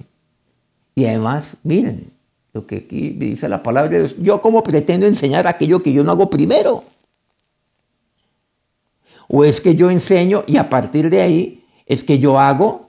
Y 0.95 1.05
además, 1.05 1.59
miren, 1.63 2.11
lo 2.55 2.67
que 2.67 2.77
aquí 2.77 3.11
dice 3.11 3.47
la 3.47 3.63
palabra 3.63 3.91
de 3.91 3.99
Dios, 3.99 4.17
yo 4.19 4.41
como 4.41 4.63
pretendo 4.63 5.07
enseñar 5.07 5.47
aquello 5.47 5.83
que 5.83 5.93
yo 5.93 6.05
no 6.05 6.13
hago 6.13 6.31
primero. 6.31 6.85
O 9.29 9.45
es 9.45 9.61
que 9.61 9.77
yo 9.77 9.91
enseño 9.91 10.43
y 10.47 10.57
a 10.57 10.71
partir 10.71 11.11
de 11.11 11.21
ahí 11.21 11.65
es 11.85 12.03
que 12.03 12.19
yo 12.19 12.41
hago 12.41 12.88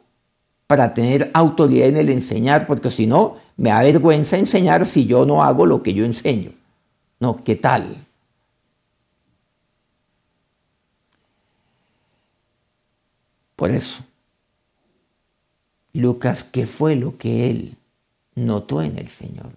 para 0.70 0.94
tener 0.94 1.32
autoridad 1.34 1.88
en 1.88 1.98
el 1.98 2.10
enseñar, 2.10 2.68
porque 2.68 2.92
si 2.92 3.08
no, 3.08 3.38
me 3.58 3.70
da 3.70 3.82
vergüenza 3.82 4.38
enseñar 4.38 4.86
si 4.86 5.08
yo 5.08 5.26
no 5.26 5.44
hago 5.44 5.66
lo 5.66 5.82
que 5.82 5.96
yo 5.96 6.06
enseño. 6.06 6.52
No, 7.20 7.44
¿qué 7.44 7.56
tal? 7.56 7.98
Por 13.56 13.72
eso, 13.72 14.06
Lucas, 15.94 16.44
¿qué 16.44 16.68
fue 16.68 16.96
lo 16.96 17.18
que 17.18 17.50
él 17.50 17.76
notó 18.36 18.84
en 18.84 19.00
el 19.00 19.08
Señor? 19.08 19.54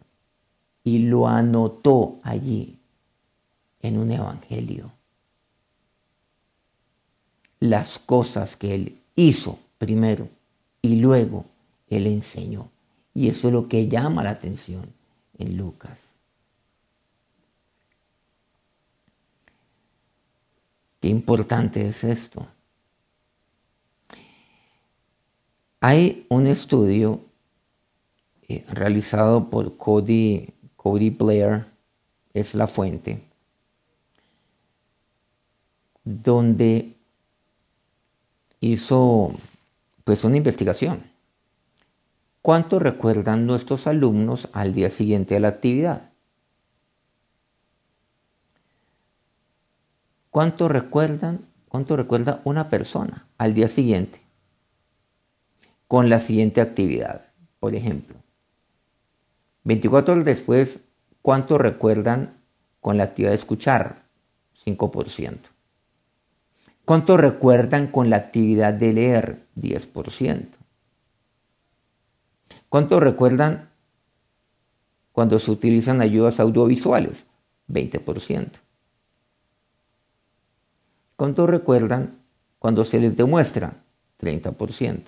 Y 0.82 1.00
lo 1.00 1.28
anotó 1.28 2.20
allí 2.22 2.78
en 3.82 3.98
un 3.98 4.12
evangelio. 4.12 4.90
Las 7.60 7.98
cosas 7.98 8.56
que 8.56 8.74
él 8.74 8.98
hizo 9.14 9.58
primero 9.76 10.30
y 10.82 10.96
luego 10.96 11.46
Él 11.88 12.06
enseñó. 12.06 12.70
Y 13.14 13.28
eso 13.28 13.48
es 13.48 13.54
lo 13.54 13.68
que 13.68 13.88
llama 13.88 14.24
la 14.24 14.30
atención 14.30 14.92
en 15.38 15.56
Lucas. 15.56 16.12
Qué 21.00 21.08
importante 21.08 21.88
es 21.88 22.04
esto. 22.04 22.46
Hay 25.80 26.26
un 26.28 26.46
estudio 26.46 27.20
eh, 28.48 28.64
realizado 28.68 29.50
por 29.50 29.76
Cody, 29.76 30.48
Cody 30.76 31.10
Blair, 31.10 31.66
es 32.32 32.54
la 32.54 32.66
fuente, 32.66 33.20
donde 36.04 36.96
hizo 38.60 39.32
pues 40.04 40.24
una 40.24 40.36
investigación. 40.36 41.10
¿Cuánto 42.40 42.78
recuerdan 42.78 43.46
nuestros 43.46 43.86
alumnos 43.86 44.48
al 44.52 44.74
día 44.74 44.90
siguiente 44.90 45.34
de 45.34 45.40
la 45.40 45.48
actividad? 45.48 46.10
¿Cuánto 50.30 50.68
recuerdan, 50.68 51.46
cuánto 51.68 51.96
recuerda 51.96 52.40
una 52.44 52.68
persona 52.68 53.26
al 53.38 53.54
día 53.54 53.68
siguiente 53.68 54.22
con 55.86 56.08
la 56.08 56.18
siguiente 56.18 56.60
actividad? 56.60 57.26
Por 57.60 57.74
ejemplo, 57.74 58.16
24 59.64 60.14
horas 60.14 60.24
después, 60.24 60.80
¿cuánto 61.20 61.58
recuerdan 61.58 62.34
con 62.80 62.96
la 62.96 63.04
actividad 63.04 63.30
de 63.30 63.36
escuchar? 63.36 64.02
5%. 64.64 65.51
¿Cuánto 66.84 67.16
recuerdan 67.16 67.86
con 67.86 68.10
la 68.10 68.16
actividad 68.16 68.74
de 68.74 68.92
leer? 68.92 69.46
10%. 69.56 70.46
¿Cuánto 72.68 72.98
recuerdan 72.98 73.70
cuando 75.12 75.38
se 75.38 75.50
utilizan 75.50 76.00
ayudas 76.00 76.40
audiovisuales? 76.40 77.26
20%. 77.68 78.50
¿Cuánto 81.16 81.46
recuerdan 81.46 82.18
cuando 82.58 82.84
se 82.84 82.98
les 82.98 83.16
demuestra? 83.16 83.84
30%. 84.18 85.02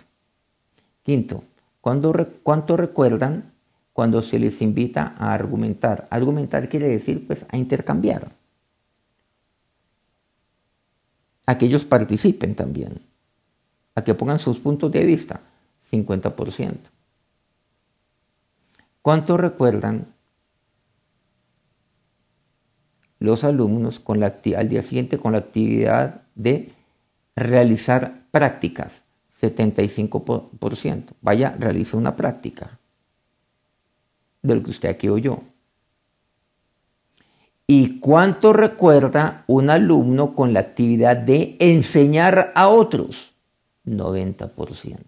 Quinto, 1.02 1.42
¿cuánto 1.80 2.76
recuerdan 2.76 3.52
cuando 3.92 4.22
se 4.22 4.38
les 4.38 4.62
invita 4.62 5.14
a 5.18 5.34
argumentar? 5.34 6.06
Argumentar 6.10 6.68
quiere 6.68 6.88
decir 6.88 7.26
pues 7.26 7.44
a 7.48 7.56
intercambiar. 7.56 8.30
A 11.46 11.58
que 11.58 11.66
ellos 11.66 11.84
participen 11.84 12.54
también. 12.54 13.00
A 13.94 14.02
que 14.02 14.14
pongan 14.14 14.38
sus 14.38 14.58
puntos 14.58 14.90
de 14.92 15.04
vista. 15.04 15.40
50%. 15.90 16.76
¿Cuánto 19.02 19.36
recuerdan 19.36 20.14
los 23.18 23.44
alumnos 23.44 24.02
al 24.56 24.68
día 24.68 24.82
siguiente 24.82 25.18
con 25.18 25.32
la 25.32 25.38
actividad 25.38 26.22
de 26.34 26.72
realizar 27.36 28.26
prácticas? 28.30 29.04
75%. 29.40 31.04
Vaya, 31.20 31.54
realiza 31.58 31.96
una 31.96 32.16
práctica 32.16 32.78
de 34.42 34.54
lo 34.54 34.62
que 34.62 34.70
usted 34.70 34.88
aquí 34.88 35.08
oyó. 35.08 35.42
¿Y 37.66 37.98
cuánto 37.98 38.52
recuerda 38.52 39.44
un 39.46 39.70
alumno 39.70 40.34
con 40.34 40.52
la 40.52 40.60
actividad 40.60 41.16
de 41.16 41.56
enseñar 41.60 42.52
a 42.54 42.68
otros? 42.68 43.32
90%. 43.86 44.98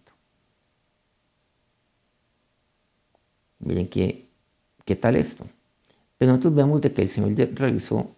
Miren 3.59 3.89
qué, 3.89 4.29
qué 4.85 4.97
tal 4.97 5.17
esto. 5.17 5.47
Pero 6.19 6.33
nosotros 6.33 6.55
vemos 6.55 6.81
de 6.81 6.93
que 6.93 7.03
el 7.03 7.09
Señor 7.09 7.35
realizó, 7.55 8.11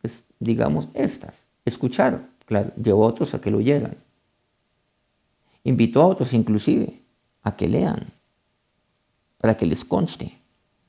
pues, 0.00 0.22
digamos, 0.38 0.88
estas. 0.94 1.46
Escuchar, 1.64 2.28
claro, 2.44 2.72
llevó 2.80 3.04
a 3.04 3.08
otros 3.08 3.34
a 3.34 3.40
que 3.40 3.50
lo 3.50 3.58
oyeran. 3.58 3.96
Invitó 5.64 6.02
a 6.02 6.06
otros 6.06 6.32
inclusive 6.32 7.00
a 7.42 7.56
que 7.56 7.66
lean, 7.66 8.12
para 9.38 9.56
que 9.56 9.66
les 9.66 9.84
conste. 9.84 10.26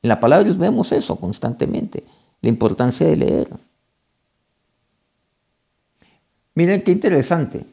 En 0.03 0.09
la 0.09 0.19
palabra 0.19 0.43
de 0.43 0.49
Dios 0.49 0.59
vemos 0.59 0.91
eso 0.91 1.15
constantemente, 1.15 2.03
la 2.41 2.49
importancia 2.49 3.07
de 3.07 3.17
leer. 3.17 3.49
Miren 6.55 6.83
qué 6.83 6.91
interesante. 6.91 7.65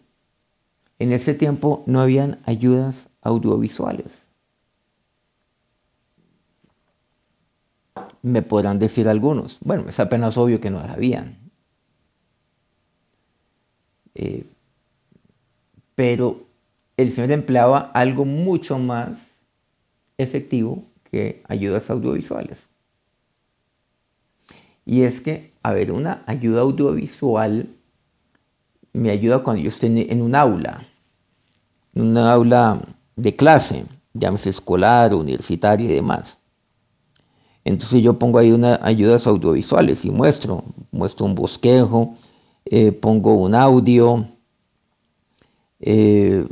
En 0.98 1.12
ese 1.12 1.35
tiempo 1.35 1.83
no 1.87 2.00
habían 2.00 2.40
ayudas 2.44 3.09
audiovisuales. 3.22 4.29
me 8.24 8.40
podrán 8.40 8.79
decir 8.79 9.07
algunos. 9.07 9.59
Bueno, 9.61 9.85
es 9.87 10.00
apenas 10.00 10.38
obvio 10.38 10.59
que 10.59 10.70
no 10.70 10.81
la 10.81 10.94
habían. 10.94 11.37
Eh, 14.14 14.46
pero 15.94 16.46
el 16.96 17.12
Señor 17.12 17.33
empleaba 17.33 17.90
algo 17.92 18.24
mucho 18.24 18.79
más 18.79 19.27
efectivo 20.16 20.85
que 21.11 21.42
ayudas 21.48 21.90
audiovisuales. 21.90 22.66
Y 24.86 25.02
es 25.02 25.20
que, 25.20 25.50
a 25.62 25.72
ver, 25.72 25.92
una 25.92 26.22
ayuda 26.26 26.60
audiovisual 26.62 27.68
me 28.92 29.10
ayuda 29.10 29.42
cuando 29.42 29.62
yo 29.62 29.68
estoy 29.68 30.06
en 30.08 30.22
un 30.22 30.34
aula, 30.34 30.84
en 31.94 32.02
una 32.02 32.32
aula 32.32 32.80
de 33.16 33.34
clase, 33.34 33.86
llámese 34.12 34.50
escolar, 34.50 35.14
universitaria 35.14 35.90
y 35.90 35.94
demás. 35.94 36.38
Entonces 37.64 38.02
yo 38.02 38.18
pongo 38.18 38.38
ahí 38.38 38.52
unas 38.52 38.78
ayudas 38.82 39.26
audiovisuales 39.26 40.04
y 40.04 40.10
muestro, 40.10 40.64
muestro 40.92 41.26
un 41.26 41.34
bosquejo, 41.34 42.16
eh, 42.66 42.92
pongo 42.92 43.34
un 43.34 43.54
audio, 43.54 44.26
eh, 45.80 46.46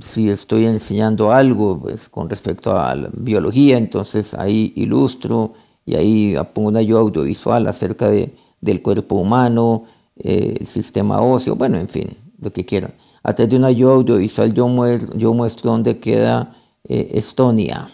si 0.00 0.30
estoy 0.30 0.64
enseñando 0.64 1.32
algo 1.32 1.80
pues, 1.80 2.08
con 2.08 2.28
respecto 2.28 2.76
a 2.76 2.94
la 2.94 3.10
biología, 3.12 3.76
entonces 3.78 4.34
ahí 4.34 4.72
ilustro 4.76 5.52
y 5.84 5.96
ahí 5.96 6.36
pongo 6.54 6.68
una 6.68 6.80
ayuda 6.80 7.00
audiovisual 7.00 7.66
acerca 7.66 8.08
de, 8.08 8.34
del 8.60 8.82
cuerpo 8.82 9.16
humano, 9.16 9.84
eh, 10.16 10.56
el 10.60 10.66
sistema 10.66 11.20
óseo, 11.20 11.56
bueno, 11.56 11.78
en 11.78 11.88
fin, 11.88 12.16
lo 12.40 12.52
que 12.52 12.64
quieran. 12.64 12.94
A 13.22 13.34
través 13.34 13.50
de 13.50 13.56
una 13.56 13.68
ayuda 13.68 13.94
audiovisual 13.94 14.52
yo 14.52 14.68
muestro, 14.68 15.16
yo 15.16 15.32
muestro 15.34 15.70
dónde 15.70 15.98
queda 15.98 16.56
Estonia 16.84 17.92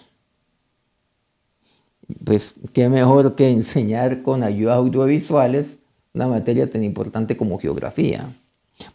pues 2.24 2.54
qué 2.72 2.88
mejor 2.88 3.34
que 3.34 3.50
enseñar 3.50 4.22
con 4.22 4.42
ayudas 4.42 4.76
audiovisuales 4.76 5.78
una 6.14 6.26
materia 6.26 6.68
tan 6.68 6.82
importante 6.82 7.36
como 7.36 7.58
geografía. 7.58 8.34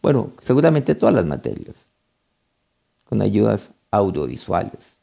Bueno, 0.01 0.31
seguramente 0.39 0.95
todas 0.95 1.13
las 1.13 1.25
materias, 1.25 1.85
con 3.05 3.21
ayudas 3.21 3.71
audiovisuales. 3.91 4.97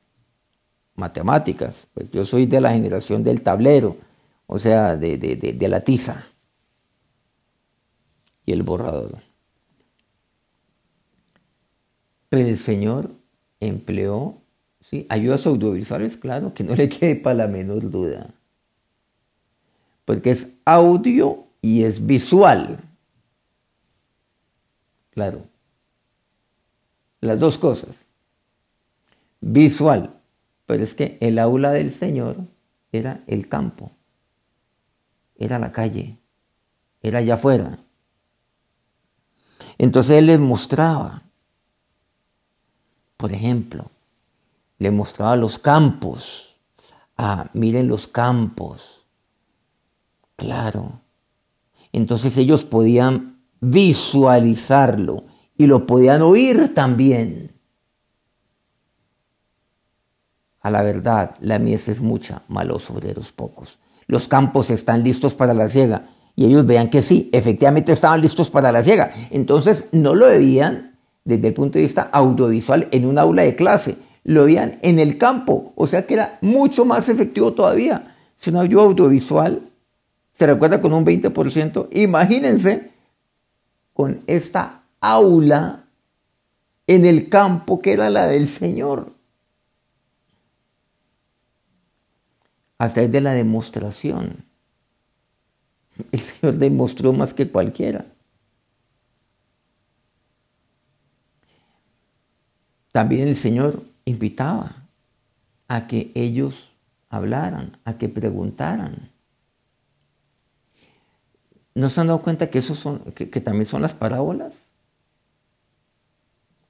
Matemáticas, 1.00 1.88
pues 1.92 2.10
yo 2.10 2.24
soy 2.24 2.46
de 2.46 2.60
la 2.60 2.70
generación 2.70 3.24
del 3.24 3.42
tablero, 3.42 3.96
o 4.46 4.58
sea, 4.58 4.96
de, 4.96 5.18
de 5.18 5.68
la 5.68 5.80
tiza 5.80 6.26
y 8.46 8.52
el 8.52 8.62
borrador. 8.62 9.18
Pero 12.28 12.46
el 12.46 12.58
Señor 12.58 13.10
empleó 13.58 14.40
Ayudas 15.08 15.46
audiovisuales, 15.46 16.16
claro, 16.16 16.52
que 16.52 16.64
no 16.64 16.74
le 16.74 16.88
quede 16.88 17.14
para 17.14 17.34
la 17.34 17.46
menor 17.46 17.90
duda. 17.90 18.34
Porque 20.04 20.32
es 20.32 20.48
audio 20.64 21.46
y 21.62 21.84
es 21.84 22.04
visual. 22.04 22.80
Claro. 25.10 25.44
Las 27.20 27.38
dos 27.38 27.56
cosas. 27.56 28.04
Visual. 29.40 30.19
Pero 30.70 30.84
es 30.84 30.94
que 30.94 31.18
el 31.20 31.40
aula 31.40 31.72
del 31.72 31.92
Señor 31.92 32.36
era 32.92 33.24
el 33.26 33.48
campo. 33.48 33.90
Era 35.34 35.58
la 35.58 35.72
calle. 35.72 36.20
Era 37.02 37.18
allá 37.18 37.34
afuera. 37.34 37.80
Entonces 39.78 40.16
él 40.16 40.26
les 40.26 40.38
mostraba. 40.38 41.24
Por 43.16 43.32
ejemplo, 43.32 43.90
le 44.78 44.92
mostraba 44.92 45.34
los 45.34 45.58
campos. 45.58 46.54
Ah, 47.16 47.50
miren 47.52 47.88
los 47.88 48.06
campos. 48.06 49.04
Claro. 50.36 51.00
Entonces 51.90 52.36
ellos 52.36 52.64
podían 52.64 53.42
visualizarlo 53.58 55.24
y 55.58 55.66
lo 55.66 55.84
podían 55.84 56.22
oír 56.22 56.72
también. 56.72 57.59
A 60.60 60.70
la 60.70 60.82
verdad, 60.82 61.34
la 61.40 61.58
mies 61.58 61.88
es 61.88 62.00
mucha, 62.00 62.42
malos 62.48 62.90
obreros 62.90 63.32
pocos. 63.32 63.78
Los 64.06 64.28
campos 64.28 64.70
están 64.70 65.02
listos 65.02 65.34
para 65.34 65.54
la 65.54 65.68
ciega. 65.68 66.08
Y 66.36 66.46
ellos 66.46 66.66
veían 66.66 66.90
que 66.90 67.02
sí, 67.02 67.28
efectivamente 67.32 67.92
estaban 67.92 68.20
listos 68.20 68.50
para 68.50 68.72
la 68.72 68.82
ciega. 68.82 69.12
Entonces 69.30 69.86
no 69.92 70.14
lo 70.14 70.26
veían 70.26 70.90
desde 71.24 71.48
el 71.48 71.54
punto 71.54 71.78
de 71.78 71.84
vista 71.84 72.08
audiovisual 72.12 72.88
en 72.90 73.06
un 73.06 73.18
aula 73.18 73.42
de 73.42 73.56
clase, 73.56 73.96
lo 74.24 74.44
veían 74.44 74.78
en 74.82 74.98
el 74.98 75.18
campo, 75.18 75.72
o 75.76 75.86
sea 75.86 76.06
que 76.06 76.14
era 76.14 76.38
mucho 76.40 76.84
más 76.84 77.08
efectivo 77.08 77.52
todavía. 77.52 78.16
Si 78.36 78.50
una 78.50 78.62
ayuda 78.62 78.82
audiovisual 78.82 79.62
se 80.32 80.46
recuerda 80.46 80.80
con 80.80 80.92
un 80.92 81.04
20%, 81.04 81.88
imagínense 81.92 82.90
con 83.92 84.20
esta 84.26 84.82
aula 85.00 85.84
en 86.86 87.04
el 87.04 87.28
campo 87.28 87.80
que 87.80 87.92
era 87.92 88.10
la 88.10 88.26
del 88.26 88.48
Señor. 88.48 89.12
A 92.80 92.88
través 92.88 93.12
de 93.12 93.20
la 93.20 93.34
demostración. 93.34 94.42
El 96.12 96.18
Señor 96.18 96.56
demostró 96.56 97.12
más 97.12 97.34
que 97.34 97.46
cualquiera. 97.50 98.06
También 102.90 103.28
el 103.28 103.36
Señor 103.36 103.82
invitaba 104.06 104.76
a 105.68 105.86
que 105.86 106.10
ellos 106.14 106.70
hablaran, 107.10 107.76
a 107.84 107.98
que 107.98 108.08
preguntaran. 108.08 109.10
¿No 111.74 111.90
se 111.90 112.00
han 112.00 112.06
dado 112.06 112.22
cuenta 112.22 112.48
que, 112.48 112.62
son, 112.62 113.00
que, 113.12 113.40
también 113.42 113.66
son 113.66 113.82
las 113.82 113.92
parábolas? 113.92 114.54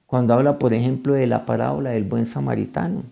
Cuando 0.07 0.33
habla, 0.33 0.59
por 0.59 0.73
ejemplo, 0.73 1.13
de 1.13 1.25
la 1.25 1.45
parábola 1.45 1.91
del 1.91 2.03
buen 2.03 2.25
samaritano, 2.25 3.03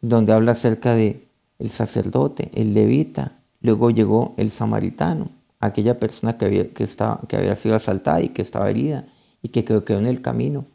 donde 0.00 0.32
habla 0.32 0.52
acerca 0.52 0.94
de 0.94 1.28
el 1.58 1.70
sacerdote, 1.70 2.50
el 2.54 2.74
levita, 2.74 3.38
luego 3.60 3.90
llegó 3.90 4.34
el 4.36 4.50
samaritano, 4.50 5.30
aquella 5.60 5.98
persona 5.98 6.38
que 6.38 6.44
había, 6.44 6.68
que, 6.70 6.84
estaba, 6.84 7.20
que 7.28 7.36
había 7.36 7.56
sido 7.56 7.74
asaltada 7.74 8.20
y 8.20 8.28
que 8.28 8.42
estaba 8.42 8.70
herida 8.70 9.06
y 9.42 9.48
que 9.48 9.64
quedó, 9.64 9.84
quedó 9.84 9.98
en 9.98 10.06
el 10.06 10.22
camino. 10.22 10.66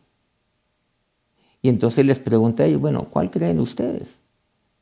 Y 1.62 1.70
entonces 1.70 2.06
les 2.06 2.20
pregunté 2.20 2.64
a 2.64 2.66
ellos, 2.66 2.82
bueno, 2.82 3.08
¿cuál 3.10 3.32
creen 3.32 3.60
ustedes? 3.60 4.20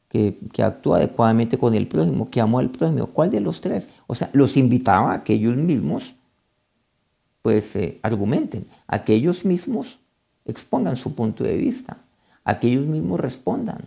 Que, 0.10 0.36
actúa 0.64 0.98
adecuadamente 0.98 1.58
con 1.58 1.76
el 1.76 1.88
prójimo, 1.88 2.30
que 2.30 2.42
amó 2.42 2.60
al 2.60 2.72
prójimo. 2.72 3.06
¿Cuál 3.08 3.30
de 3.30 3.40
los 3.40 3.62
tres? 3.62 3.88
O 4.08 4.16
sea, 4.16 4.30
los 4.34 4.58
invitaba 4.58 5.14
a 5.14 5.24
que 5.24 5.34
ellos 5.34 5.56
mismos, 5.56 6.16
pues, 7.44 7.76
eh, 7.76 8.00
argumenten, 8.02 8.66
a 8.88 9.04
que 9.04 9.14
ellos 9.14 9.46
mismos 9.46 10.00
expongan 10.46 10.98
su 10.98 11.14
punto 11.14 11.44
de 11.44 11.56
vista, 11.56 11.98
a 12.44 12.60
que 12.60 12.68
ellos 12.68 12.88
mismos 12.88 13.20
respondan. 13.20 13.84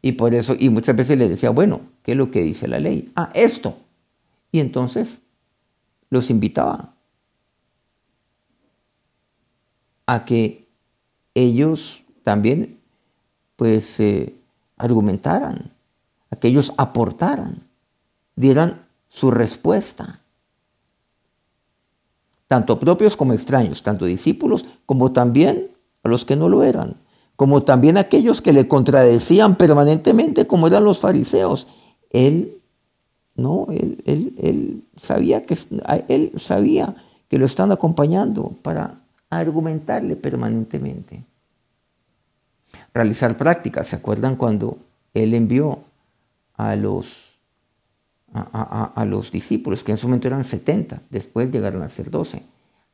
Y 0.00 0.12
por 0.12 0.34
eso, 0.34 0.54
y 0.58 0.68
muchas 0.70 0.96
veces 0.96 1.18
les 1.18 1.28
decía, 1.28 1.50
bueno, 1.50 1.80
¿qué 2.02 2.12
es 2.12 2.18
lo 2.18 2.30
que 2.30 2.42
dice 2.42 2.68
la 2.68 2.78
ley? 2.78 3.10
Ah, 3.16 3.30
esto. 3.34 3.76
Y 4.52 4.60
entonces 4.60 5.20
los 6.10 6.30
invitaba 6.30 6.94
a 10.06 10.24
que 10.24 10.66
ellos 11.34 12.02
también 12.22 12.78
pues 13.56 13.98
eh, 14.00 14.34
argumentaran, 14.76 15.72
a 16.30 16.36
que 16.36 16.48
ellos 16.48 16.72
aportaran, 16.76 17.66
dieran 18.36 18.86
su 19.08 19.30
respuesta, 19.30 20.20
tanto 22.46 22.78
propios 22.78 23.16
como 23.16 23.34
extraños, 23.34 23.82
tanto 23.82 24.06
discípulos 24.06 24.64
como 24.86 25.12
también 25.12 25.70
a 26.02 26.08
los 26.08 26.24
que 26.24 26.36
no 26.36 26.48
lo 26.48 26.62
eran, 26.62 26.96
como 27.38 27.62
también 27.62 27.96
aquellos 27.98 28.42
que 28.42 28.52
le 28.52 28.66
contradecían 28.66 29.54
permanentemente 29.54 30.48
como 30.48 30.66
eran 30.66 30.82
los 30.82 30.98
fariseos. 30.98 31.68
Él 32.10 32.58
no, 33.36 33.68
él, 33.70 34.02
él, 34.36 34.82
sabía 35.00 35.44
que, 35.44 35.56
él 36.08 36.32
sabía 36.36 36.96
que 37.28 37.38
lo 37.38 37.46
están 37.46 37.70
acompañando 37.70 38.50
para 38.62 38.98
argumentarle 39.30 40.16
permanentemente. 40.16 41.22
Realizar 42.92 43.36
prácticas. 43.36 43.86
¿Se 43.86 43.94
acuerdan 43.94 44.34
cuando 44.34 44.76
él 45.14 45.32
envió 45.32 45.78
a 46.56 46.74
los, 46.74 47.38
a, 48.34 49.04
los 49.06 49.30
discípulos, 49.30 49.84
que 49.84 49.92
en 49.92 49.98
su 49.98 50.08
momento 50.08 50.26
eran 50.26 50.42
70, 50.42 51.02
después 51.08 51.52
llegaron 51.52 51.84
a 51.84 51.88
ser 51.88 52.10
12? 52.10 52.42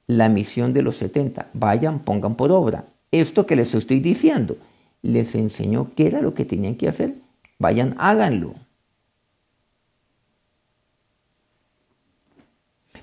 La 0.06 0.28
misión 0.28 0.74
de 0.74 0.82
los 0.82 0.98
70, 0.98 1.48
vayan, 1.54 2.00
pongan 2.00 2.34
por 2.34 2.52
obra. 2.52 2.84
Esto 3.20 3.46
que 3.46 3.54
les 3.54 3.72
estoy 3.76 4.00
diciendo, 4.00 4.56
les 5.00 5.36
enseñó 5.36 5.92
qué 5.94 6.08
era 6.08 6.20
lo 6.20 6.34
que 6.34 6.44
tenían 6.44 6.74
que 6.74 6.88
hacer. 6.88 7.14
Vayan, 7.60 7.94
háganlo. 7.96 8.56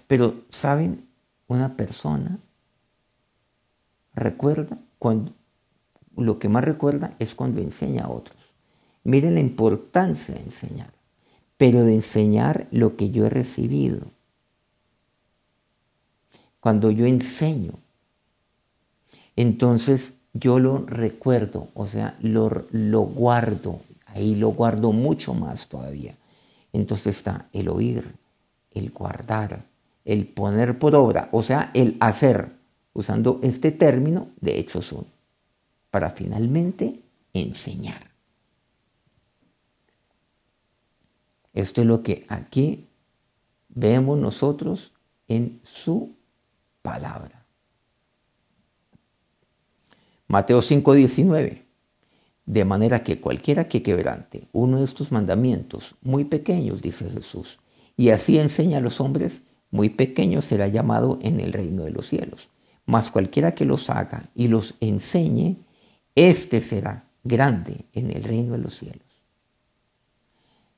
Pero, 0.08 0.36
¿saben? 0.50 1.08
Una 1.48 1.78
persona 1.78 2.40
recuerda 4.14 4.78
cuando 5.00 5.32
lo 6.18 6.40
que 6.40 6.50
más 6.50 6.66
recuerda 6.66 7.16
es 7.20 7.34
cuando 7.34 7.62
enseña 7.62 8.04
a 8.04 8.10
otros. 8.10 8.52
Miren 9.06 9.36
la 9.36 9.40
importancia 9.40 10.36
de 10.36 10.42
enseñar, 10.42 10.92
pero 11.56 11.86
de 11.86 11.94
enseñar 11.94 12.68
lo 12.72 12.98
que 12.98 13.12
yo 13.12 13.28
he 13.28 13.30
recibido. 13.30 14.02
Cuando 16.60 16.92
yo 16.92 17.06
enseño, 17.06 17.72
entonces 19.42 20.14
yo 20.34 20.60
lo 20.60 20.86
recuerdo, 20.86 21.70
o 21.74 21.88
sea, 21.88 22.16
lo, 22.22 22.52
guardo, 23.02 23.80
ahí 24.06 24.36
lo 24.36 24.50
guardo 24.50 24.92
mucho 24.92 25.34
más 25.34 25.68
todavía. 25.68 26.16
Entonces 26.72 27.18
está 27.18 27.48
el 27.52 27.68
oír, 27.68 28.14
el 28.70 28.92
guardar, 28.92 29.66
el 30.06 30.28
poner 30.28 30.78
por 30.78 30.96
obra, 30.96 31.28
o 31.32 31.42
sea, 31.42 31.72
el 31.74 31.98
hacer, 32.00 32.52
usando 32.94 33.40
este 33.42 33.72
término 33.72 34.28
de 34.40 34.60
Hechos 34.60 34.92
1, 34.92 35.06
para 35.90 36.12
finalmente 36.12 37.00
enseñar. 37.34 38.12
Esto 41.52 41.82
es 41.82 41.88
lo 41.88 42.04
que 42.04 42.28
aquí 42.30 42.88
vemos 43.70 44.20
nosotros 44.20 44.94
en 45.28 45.60
su 45.64 46.14
palabra. 46.84 47.41
Mateo 50.32 50.62
5:19. 50.62 51.66
De 52.46 52.64
manera 52.64 53.04
que 53.04 53.20
cualquiera 53.20 53.68
que 53.68 53.84
quebrante 53.84 54.48
uno 54.54 54.80
de 54.80 54.86
estos 54.86 55.12
mandamientos 55.12 55.96
muy 56.02 56.24
pequeños, 56.24 56.82
dice 56.82 57.10
Jesús, 57.10 57.60
y 57.98 58.12
así 58.12 58.40
enseña 58.40 58.78
a 58.78 58.82
los 58.82 59.02
hombres, 59.02 59.42
muy 59.72 59.90
pequeño 59.90 60.42
será 60.42 60.70
llamado 60.70 61.20
en 61.22 61.42
el 61.42 61.52
reino 61.52 61.84
de 61.84 61.92
los 61.92 62.08
cielos. 62.08 62.48
Mas 62.86 63.12
cualquiera 63.12 63.54
que 63.56 63.66
los 63.66 63.90
haga 63.90 64.30
y 64.34 64.48
los 64.48 64.76
enseñe, 64.80 65.58
éste 66.16 66.62
será 66.62 67.10
grande 67.26 67.84
en 67.92 68.10
el 68.10 68.24
reino 68.24 68.54
de 68.54 68.60
los 68.60 68.78
cielos. 68.78 69.04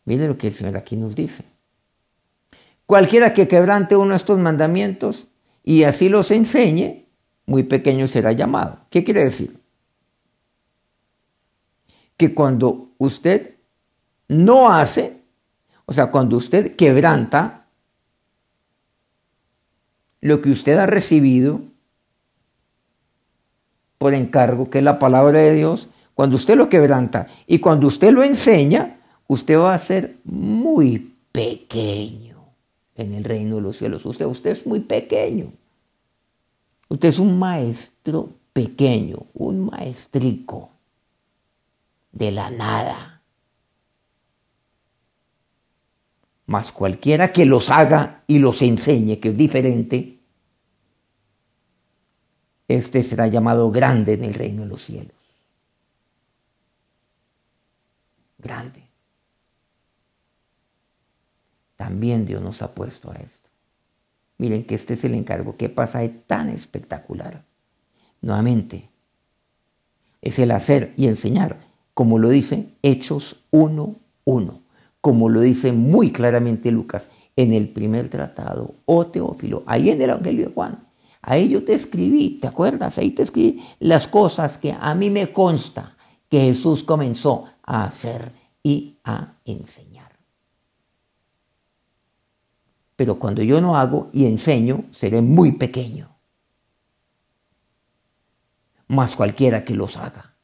Mire 0.06 0.28
lo 0.28 0.36
que 0.36 0.48
el 0.48 0.54
Señor 0.54 0.78
aquí 0.78 0.96
nos 0.96 1.16
dice. 1.16 1.44
Cualquiera 2.88 3.36
que 3.36 3.48
quebrante 3.48 3.96
uno 3.96 4.14
de 4.14 4.18
estos 4.18 4.40
mandamientos 4.40 5.28
y 5.64 5.84
así 5.84 6.10
los 6.10 6.32
enseñe, 6.32 7.03
muy 7.46 7.64
pequeño 7.64 8.08
será 8.08 8.32
llamado. 8.32 8.80
¿Qué 8.90 9.04
quiere 9.04 9.24
decir? 9.24 9.60
Que 12.18 12.34
cuando 12.34 12.90
usted 12.98 13.56
no 14.28 14.72
hace, 14.72 15.22
o 15.86 15.94
sea, 15.94 16.12
cuando 16.12 16.38
usted 16.38 16.76
quebranta 16.76 17.66
lo 20.22 20.42
que 20.42 20.52
usted 20.52 20.78
ha 20.78 20.86
recibido 20.86 21.62
por 23.98 24.14
encargo, 24.14 24.70
que 24.70 24.78
es 24.78 24.84
la 24.84 25.00
palabra 25.00 25.40
de 25.40 25.54
Dios, 25.54 25.90
cuando 26.14 26.36
usted 26.36 26.56
lo 26.56 26.70
quebranta 26.70 27.28
y 27.48 27.60
cuando 27.60 27.88
usted 27.88 28.12
lo 28.12 28.24
enseña, 28.24 29.00
usted 29.28 29.58
va 29.58 29.74
a 29.74 29.80
ser 29.80 30.18
muy 30.24 31.16
pequeño 31.32 32.54
en 32.96 33.14
el 33.14 33.24
reino 33.24 33.56
de 33.58 33.62
los 33.62 33.78
cielos. 33.78 34.06
Usted, 34.06 34.26
usted 34.26 34.52
es 34.52 34.66
muy 34.68 34.80
pequeño. 34.80 35.52
Usted 36.94 37.10
es 37.10 37.18
un 37.18 37.40
maestro 37.40 38.30
pequeño, 38.54 39.26
un 39.34 39.66
maestrico 39.66 40.70
de 42.12 42.30
la 42.30 42.52
nada. 42.52 43.24
Mas 46.46 46.72
cualquiera 46.72 47.34
que 47.34 47.48
los 47.48 47.72
haga 47.72 48.24
y 48.28 48.38
los 48.38 48.62
enseñe, 48.62 49.20
que 49.20 49.30
es 49.30 49.38
diferente, 49.38 50.20
este 52.68 53.02
será 53.02 53.26
llamado 53.26 53.72
grande 53.72 54.14
en 54.14 54.26
el 54.26 54.36
reino 54.36 54.62
de 54.62 54.68
los 54.68 54.84
cielos. 54.84 55.18
Grande. 58.38 58.84
También 61.76 62.28
Dios 62.28 62.40
nos 62.40 62.62
ha 62.62 62.72
puesto 62.76 63.10
a 63.10 63.16
esto. 63.16 63.50
Miren 64.44 64.66
que 64.66 64.76
este 64.76 64.96
es 64.96 65.04
el 65.06 65.14
encargo. 65.14 65.56
¿Qué 65.56 65.70
pasa 65.70 66.00
de 66.00 66.10
tan 66.10 66.50
espectacular? 66.50 67.46
Nuevamente, 68.22 68.90
es 70.22 70.38
el 70.38 70.52
hacer 70.52 70.94
y 70.98 71.08
enseñar, 71.08 71.62
como 71.94 72.20
lo 72.20 72.28
dice 72.28 72.68
Hechos 72.82 73.46
1.1 73.52 74.64
como 75.00 75.28
lo 75.28 75.42
dice 75.42 75.74
muy 75.74 76.14
claramente 76.14 76.72
Lucas 76.72 77.10
en 77.36 77.52
el 77.52 77.68
primer 77.68 78.10
tratado, 78.10 78.76
o 78.86 79.06
Teófilo, 79.08 79.64
ahí 79.66 79.90
en 79.90 80.02
el 80.02 80.10
Evangelio 80.12 80.48
de 80.48 80.54
Juan. 80.54 80.88
Ahí 81.22 81.50
yo 81.50 81.66
te 81.66 81.74
escribí, 81.74 82.40
¿te 82.40 82.48
acuerdas? 82.48 82.98
Ahí 82.98 83.12
te 83.12 83.24
escribí 83.24 83.62
las 83.80 84.08
cosas 84.08 84.58
que 84.58 84.74
a 84.78 84.96
mí 84.96 85.10
me 85.10 85.34
consta 85.34 85.98
que 86.30 86.40
Jesús 86.40 86.84
comenzó 86.84 87.46
a 87.64 87.86
hacer 87.86 88.32
y 88.64 88.98
a 89.04 89.34
enseñar. 89.44 89.93
Pero 92.96 93.20
cuando 93.20 93.42
yo 93.42 93.62
no 93.62 93.76
hago 93.76 94.10
y 94.14 94.26
enseño, 94.26 94.86
seré 94.92 95.22
muy 95.22 95.54
pequeño. 95.54 96.10
Más 98.88 99.16
cualquiera 99.16 99.66
que 99.66 99.76
los 99.76 99.98
haga. 99.98 100.36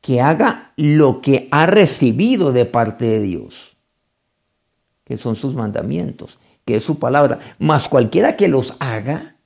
Que 0.00 0.20
haga 0.20 0.72
lo 0.76 1.20
que 1.20 1.48
ha 1.50 1.66
recibido 1.66 2.52
de 2.52 2.64
parte 2.64 3.04
de 3.04 3.20
Dios, 3.20 3.76
que 5.04 5.16
son 5.16 5.34
sus 5.34 5.54
mandamientos, 5.54 6.38
que 6.64 6.76
es 6.76 6.84
su 6.84 6.98
palabra. 6.98 7.40
Más 7.58 7.88
cualquiera 7.88 8.36
que 8.36 8.46
los 8.46 8.76
haga, 8.78 9.36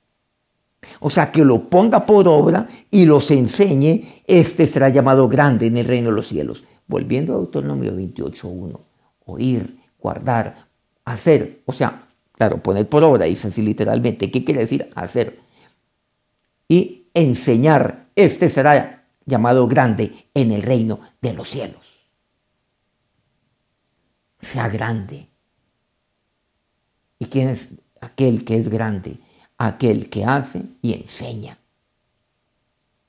o 0.99 1.09
sea, 1.09 1.31
que 1.31 1.43
lo 1.43 1.69
ponga 1.69 2.05
por 2.05 2.27
obra 2.27 2.67
y 2.91 3.05
los 3.05 3.31
enseñe, 3.31 4.23
este 4.27 4.67
será 4.67 4.89
llamado 4.89 5.27
grande 5.27 5.67
en 5.67 5.77
el 5.77 5.85
reino 5.85 6.09
de 6.09 6.15
los 6.15 6.27
cielos. 6.27 6.65
Volviendo 6.85 7.33
a 7.33 7.37
Deuteronomio 7.37 7.95
28.1, 7.95 8.79
oír, 9.25 9.79
guardar, 9.99 10.62
hacer, 11.05 11.63
o 11.65 11.71
sea, 11.71 12.07
claro, 12.31 12.61
poner 12.61 12.87
por 12.87 13.03
obra, 13.03 13.25
dice 13.25 13.47
así 13.47 13.61
literalmente, 13.61 14.31
¿qué 14.31 14.43
quiere 14.43 14.61
decir 14.61 14.89
hacer? 14.95 15.39
Y 16.67 17.07
enseñar, 17.13 18.07
este 18.15 18.49
será 18.49 19.05
llamado 19.25 19.67
grande 19.67 20.27
en 20.33 20.51
el 20.51 20.61
reino 20.61 20.99
de 21.21 21.33
los 21.33 21.49
cielos. 21.49 22.07
Sea 24.41 24.67
grande. 24.69 25.29
¿Y 27.19 27.25
quién 27.25 27.49
es 27.49 27.69
aquel 28.01 28.43
que 28.43 28.57
es 28.57 28.67
grande? 28.67 29.17
Aquel 29.57 30.09
que 30.09 30.25
hace 30.25 30.63
y 30.81 30.93
enseña. 30.93 31.57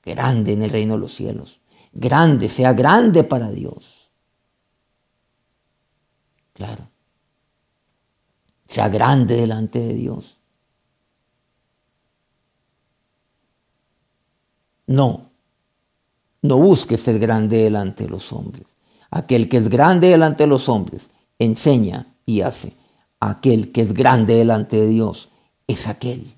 Grande 0.03 0.53
en 0.53 0.61
el 0.61 0.69
reino 0.69 0.93
de 0.93 0.99
los 0.99 1.13
cielos. 1.13 1.59
Grande, 1.91 2.47
sea 2.47 2.73
grande 2.73 3.23
para 3.23 3.49
Dios. 3.51 4.09
Claro 6.53 6.94
sea 8.75 8.89
grande 8.89 9.37
delante 9.37 9.79
de 9.79 9.93
Dios. 9.93 10.37
No, 14.87 15.29
no 16.41 16.57
busque 16.57 16.97
ser 16.97 17.17
grande 17.17 17.63
delante 17.63 18.03
de 18.03 18.09
los 18.09 18.33
hombres. 18.33 18.67
Aquel 19.09 19.47
que 19.47 19.55
es 19.57 19.69
grande 19.69 20.09
delante 20.09 20.43
de 20.43 20.47
los 20.47 20.67
hombres 20.67 21.09
enseña 21.39 22.13
y 22.25 22.41
hace. 22.41 22.75
Aquel 23.21 23.71
que 23.71 23.79
es 23.79 23.93
grande 23.93 24.35
delante 24.35 24.75
de 24.75 24.87
Dios 24.87 25.29
es 25.67 25.87
aquel 25.87 26.35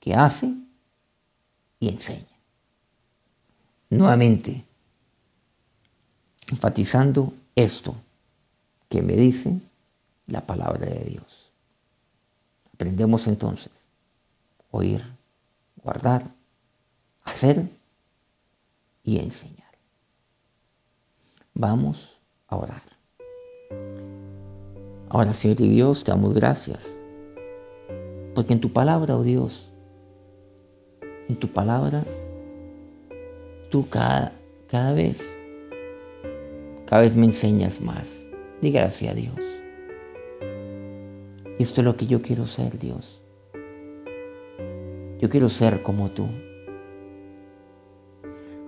que 0.00 0.14
hace 0.16 0.52
y 1.78 1.90
enseña. 1.90 2.36
Nuevamente, 3.88 4.64
enfatizando 6.48 7.32
esto 7.54 7.94
que 8.88 9.00
me 9.00 9.14
dice 9.14 9.60
la 10.26 10.46
palabra 10.46 10.86
de 10.86 11.04
Dios. 11.04 11.50
Aprendemos 12.72 13.26
entonces 13.26 13.70
oír, 14.70 15.02
guardar, 15.82 16.24
hacer 17.22 17.68
y 19.04 19.18
enseñar. 19.18 19.72
Vamos 21.54 22.18
a 22.48 22.56
orar. 22.56 22.82
Ahora, 25.08 25.32
Señor 25.32 25.60
y 25.60 25.68
Dios, 25.68 26.02
te 26.02 26.10
damos 26.10 26.34
gracias. 26.34 26.98
Porque 28.34 28.52
en 28.52 28.60
tu 28.60 28.72
palabra, 28.72 29.16
oh 29.16 29.22
Dios, 29.22 29.68
en 31.28 31.36
tu 31.36 31.46
palabra, 31.48 32.02
tú 33.70 33.88
cada, 33.88 34.32
cada 34.68 34.92
vez, 34.92 35.22
cada 36.86 37.02
vez 37.02 37.14
me 37.14 37.26
enseñas 37.26 37.80
más. 37.80 38.26
Di 38.60 38.72
gracias 38.72 39.12
a 39.12 39.14
Dios. 39.14 39.38
Y 41.58 41.62
esto 41.62 41.80
es 41.80 41.84
lo 41.84 41.96
que 41.96 42.06
yo 42.06 42.20
quiero 42.20 42.46
ser, 42.46 42.78
Dios. 42.78 43.20
Yo 45.20 45.30
quiero 45.30 45.48
ser 45.48 45.82
como 45.82 46.10
tú. 46.10 46.26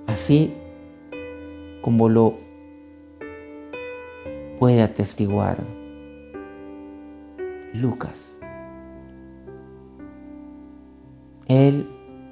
Así 0.07 0.53
como 1.83 2.09
lo 2.09 2.35
puede 4.59 4.83
atestiguar 4.83 5.59
Lucas. 7.75 8.39
Él 11.49 11.87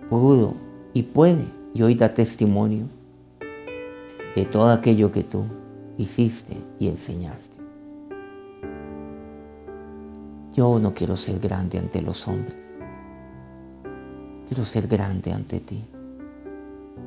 pudo 0.09 0.55
y 0.93 1.03
puede 1.03 1.45
y 1.75 1.83
hoy 1.83 1.95
da 1.95 2.15
testimonio 2.15 2.87
de 4.35 4.45
todo 4.45 4.71
aquello 4.71 5.13
que 5.13 5.23
tú 5.23 5.45
hiciste 5.99 6.57
y 6.79 6.89
enseñaste. 6.89 7.54
Yo 10.55 10.79
no 10.79 10.95
quiero 10.95 11.17
ser 11.17 11.41
grande 11.41 11.79
ante 11.79 12.01
los 12.01 12.29
hombres. 12.29 12.57
Quiero 14.47 14.65
ser 14.65 14.87
grande 14.87 15.33
ante 15.33 15.59
ti, 15.59 15.85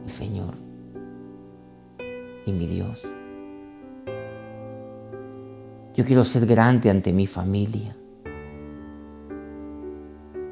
mi 0.03 0.10
Señor 0.10 0.53
y 2.45 2.51
mi 2.51 2.67
Dios. 2.67 3.07
Yo 5.95 6.03
quiero 6.03 6.25
ser 6.25 6.45
grande 6.45 6.89
ante 6.89 7.13
mi 7.13 7.25
familia. 7.25 7.95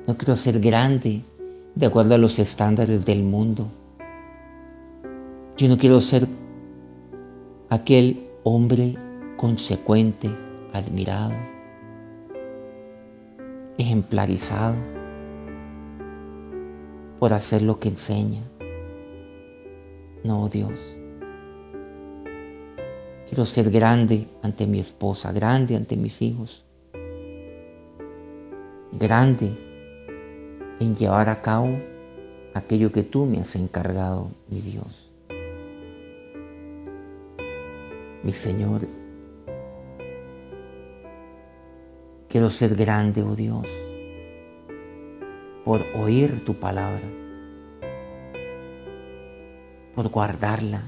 No 0.08 0.16
quiero 0.18 0.38
ser 0.38 0.62
grande 0.62 1.22
de 1.76 1.86
acuerdo 1.86 2.16
a 2.16 2.18
los 2.18 2.40
estándares 2.40 3.06
del 3.06 3.24
mundo. 3.24 3.68
Yo 5.58 5.68
no 5.68 5.78
quiero 5.78 6.00
ser 6.00 6.30
aquel 7.70 8.26
hombre 8.44 8.96
consecuente, 9.36 10.34
admirado 10.72 11.55
ejemplarizado 13.78 14.76
por 17.20 17.34
hacer 17.34 17.62
lo 17.62 17.80
que 17.80 17.90
enseña. 17.90 18.42
No, 20.24 20.50
Dios. 20.50 20.98
Quiero 23.28 23.46
ser 23.46 23.72
grande 23.72 24.28
ante 24.44 24.68
mi 24.68 24.80
esposa, 24.80 25.32
grande 25.32 25.76
ante 25.76 25.98
mis 25.98 26.22
hijos, 26.22 26.66
grande 28.92 29.58
en 30.80 30.96
llevar 30.96 31.30
a 31.30 31.42
cabo 31.42 31.70
aquello 32.54 32.92
que 32.92 33.04
tú 33.04 33.26
me 33.26 33.40
has 33.40 33.56
encargado, 33.56 34.30
mi 34.48 34.62
Dios. 34.62 35.12
Mi 38.24 38.32
Señor 38.32 38.88
Quiero 42.36 42.50
ser 42.50 42.76
grande, 42.76 43.24
oh 43.24 43.34
Dios, 43.34 43.70
por 45.64 45.86
oír 45.96 46.44
tu 46.44 46.60
palabra, 46.60 47.08
por 49.96 50.10
guardarla, 50.10 50.82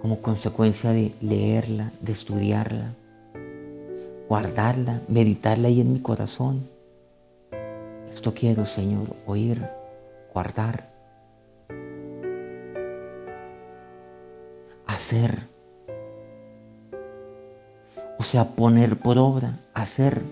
como 0.00 0.20
consecuencia 0.20 0.90
de 0.90 1.14
leerla, 1.20 1.92
de 2.00 2.10
estudiarla, 2.10 2.94
guardarla, 4.28 5.02
meditarla 5.06 5.68
ahí 5.68 5.80
en 5.80 5.92
mi 5.92 6.00
corazón. 6.00 6.68
Esto 8.12 8.34
quiero, 8.34 8.66
Señor, 8.66 9.14
oír, 9.24 9.64
guardar, 10.32 10.90
hacer 14.88 15.53
o 18.24 18.26
sea, 18.26 18.52
poner 18.56 18.96
por 18.96 19.18
obra, 19.18 19.60
hacer. 19.74 20.22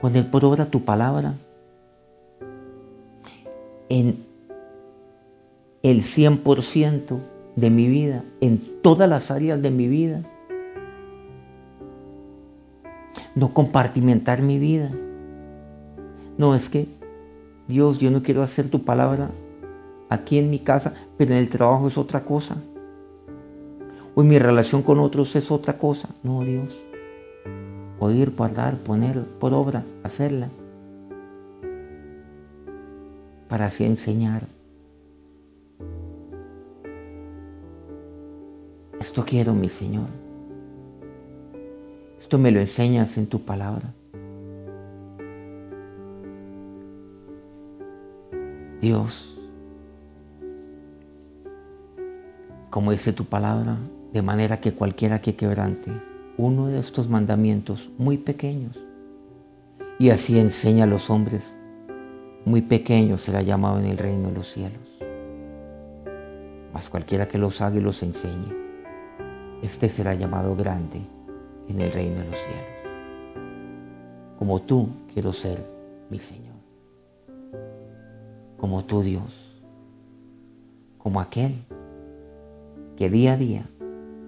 Poner 0.00 0.28
por 0.28 0.44
obra 0.44 0.66
tu 0.66 0.84
palabra 0.84 1.34
en 3.88 4.26
el 5.84 6.02
100% 6.02 7.20
de 7.54 7.70
mi 7.70 7.86
vida, 7.86 8.24
en 8.40 8.58
todas 8.82 9.08
las 9.08 9.30
áreas 9.30 9.62
de 9.62 9.70
mi 9.70 9.86
vida. 9.86 10.24
No 13.36 13.54
compartimentar 13.54 14.42
mi 14.42 14.58
vida. 14.58 14.90
No, 16.38 16.56
es 16.56 16.68
que, 16.68 16.88
Dios, 17.68 17.98
yo 17.98 18.10
no 18.10 18.24
quiero 18.24 18.42
hacer 18.42 18.68
tu 18.68 18.82
palabra 18.82 19.30
aquí 20.08 20.38
en 20.38 20.50
mi 20.50 20.58
casa, 20.58 20.92
pero 21.16 21.30
en 21.30 21.38
el 21.38 21.48
trabajo 21.48 21.86
es 21.86 21.96
otra 21.96 22.24
cosa 22.24 22.56
o 24.14 24.22
mi 24.22 24.38
relación 24.38 24.82
con 24.82 24.98
otros 24.98 25.34
es 25.36 25.50
otra 25.50 25.78
cosa. 25.78 26.08
No, 26.22 26.42
Dios. 26.42 26.84
Oír, 27.98 28.32
guardar, 28.36 28.76
poner 28.78 29.24
por 29.38 29.54
obra, 29.54 29.84
hacerla. 30.02 30.48
Para 33.48 33.66
así 33.66 33.84
enseñar. 33.84 34.46
Esto 38.98 39.24
quiero, 39.24 39.54
mi 39.54 39.68
Señor. 39.68 40.08
Esto 42.18 42.38
me 42.38 42.50
lo 42.50 42.60
enseñas 42.60 43.18
en 43.18 43.26
tu 43.26 43.40
palabra. 43.40 43.92
Dios, 48.80 49.40
como 52.70 52.90
dice 52.90 53.12
tu 53.12 53.24
palabra, 53.24 53.76
de 54.12 54.22
manera 54.22 54.60
que 54.60 54.72
cualquiera 54.72 55.20
que 55.20 55.34
quebrante 55.34 55.90
uno 56.36 56.66
de 56.66 56.78
estos 56.78 57.08
mandamientos 57.08 57.90
muy 57.98 58.18
pequeños. 58.18 58.78
Y 59.98 60.10
así 60.10 60.38
enseña 60.38 60.84
a 60.84 60.86
los 60.86 61.10
hombres, 61.10 61.54
muy 62.44 62.62
pequeños 62.62 63.22
será 63.22 63.42
llamado 63.42 63.78
en 63.78 63.86
el 63.86 63.98
reino 63.98 64.28
de 64.28 64.34
los 64.34 64.48
cielos. 64.48 64.98
Mas 66.72 66.88
cualquiera 66.88 67.28
que 67.28 67.38
los 67.38 67.60
haga 67.60 67.76
y 67.76 67.80
los 67.80 68.02
enseñe, 68.02 68.52
este 69.62 69.88
será 69.88 70.14
llamado 70.14 70.56
grande 70.56 71.00
en 71.68 71.80
el 71.80 71.92
reino 71.92 72.18
de 72.18 72.24
los 72.24 72.38
cielos. 72.38 72.72
Como 74.38 74.60
tú 74.62 74.88
quiero 75.12 75.32
ser, 75.32 75.64
mi 76.10 76.18
Señor. 76.18 76.56
Como 78.56 78.84
tú, 78.84 79.02
Dios. 79.02 79.62
Como 80.98 81.20
aquel 81.20 81.52
que 82.96 83.08
día 83.10 83.34
a 83.34 83.36
día 83.36 83.68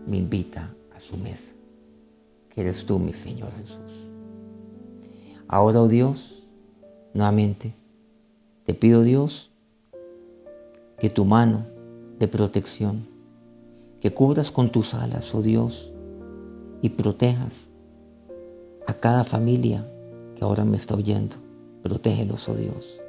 me 0.07 0.19
invita 0.19 0.75
a 0.95 1.01
su 1.01 1.17
mesa, 1.17 1.53
que 2.51 2.61
eres 2.61 2.85
tú, 2.85 2.99
mi 2.99 3.13
Señor 3.13 3.51
Jesús. 3.59 4.09
Ahora, 5.49 5.83
oh 5.83 5.89
Dios, 5.89 6.47
nuevamente, 7.13 7.75
te 8.65 8.75
pido, 8.75 9.03
Dios, 9.03 9.51
que 10.99 11.11
tu 11.11 11.25
mano 11.25 11.67
de 12.19 12.29
protección, 12.29 13.07
que 14.01 14.13
cubras 14.13 14.51
con 14.51 14.71
tus 14.71 14.95
alas, 14.95 15.35
oh 15.35 15.43
Dios, 15.43 15.93
y 16.83 16.91
protejas 16.91 17.67
a 18.87 18.95
cada 18.95 19.25
familia 19.25 19.87
que 20.37 20.45
ahora 20.45 20.65
me 20.65 20.77
está 20.77 20.95
oyendo. 20.95 21.37
Protégelos, 21.83 22.49
oh 22.49 22.55
Dios. 22.55 23.01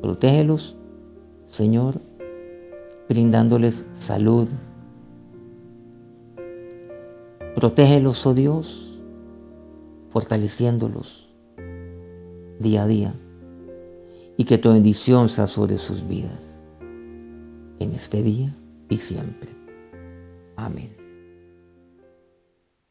Protégelos, 0.00 0.76
Señor, 1.46 2.00
brindándoles 3.08 3.84
salud, 3.92 4.48
Protégelos, 7.60 8.26
oh 8.26 8.32
Dios, 8.32 8.98
fortaleciéndolos 10.08 11.28
día 12.58 12.84
a 12.84 12.86
día 12.86 13.14
y 14.38 14.44
que 14.44 14.56
tu 14.56 14.72
bendición 14.72 15.28
sea 15.28 15.46
sobre 15.46 15.76
sus 15.76 16.08
vidas 16.08 16.58
en 17.78 17.92
este 17.92 18.22
día 18.22 18.56
y 18.88 18.96
siempre. 18.96 19.50
Amén. 20.56 20.99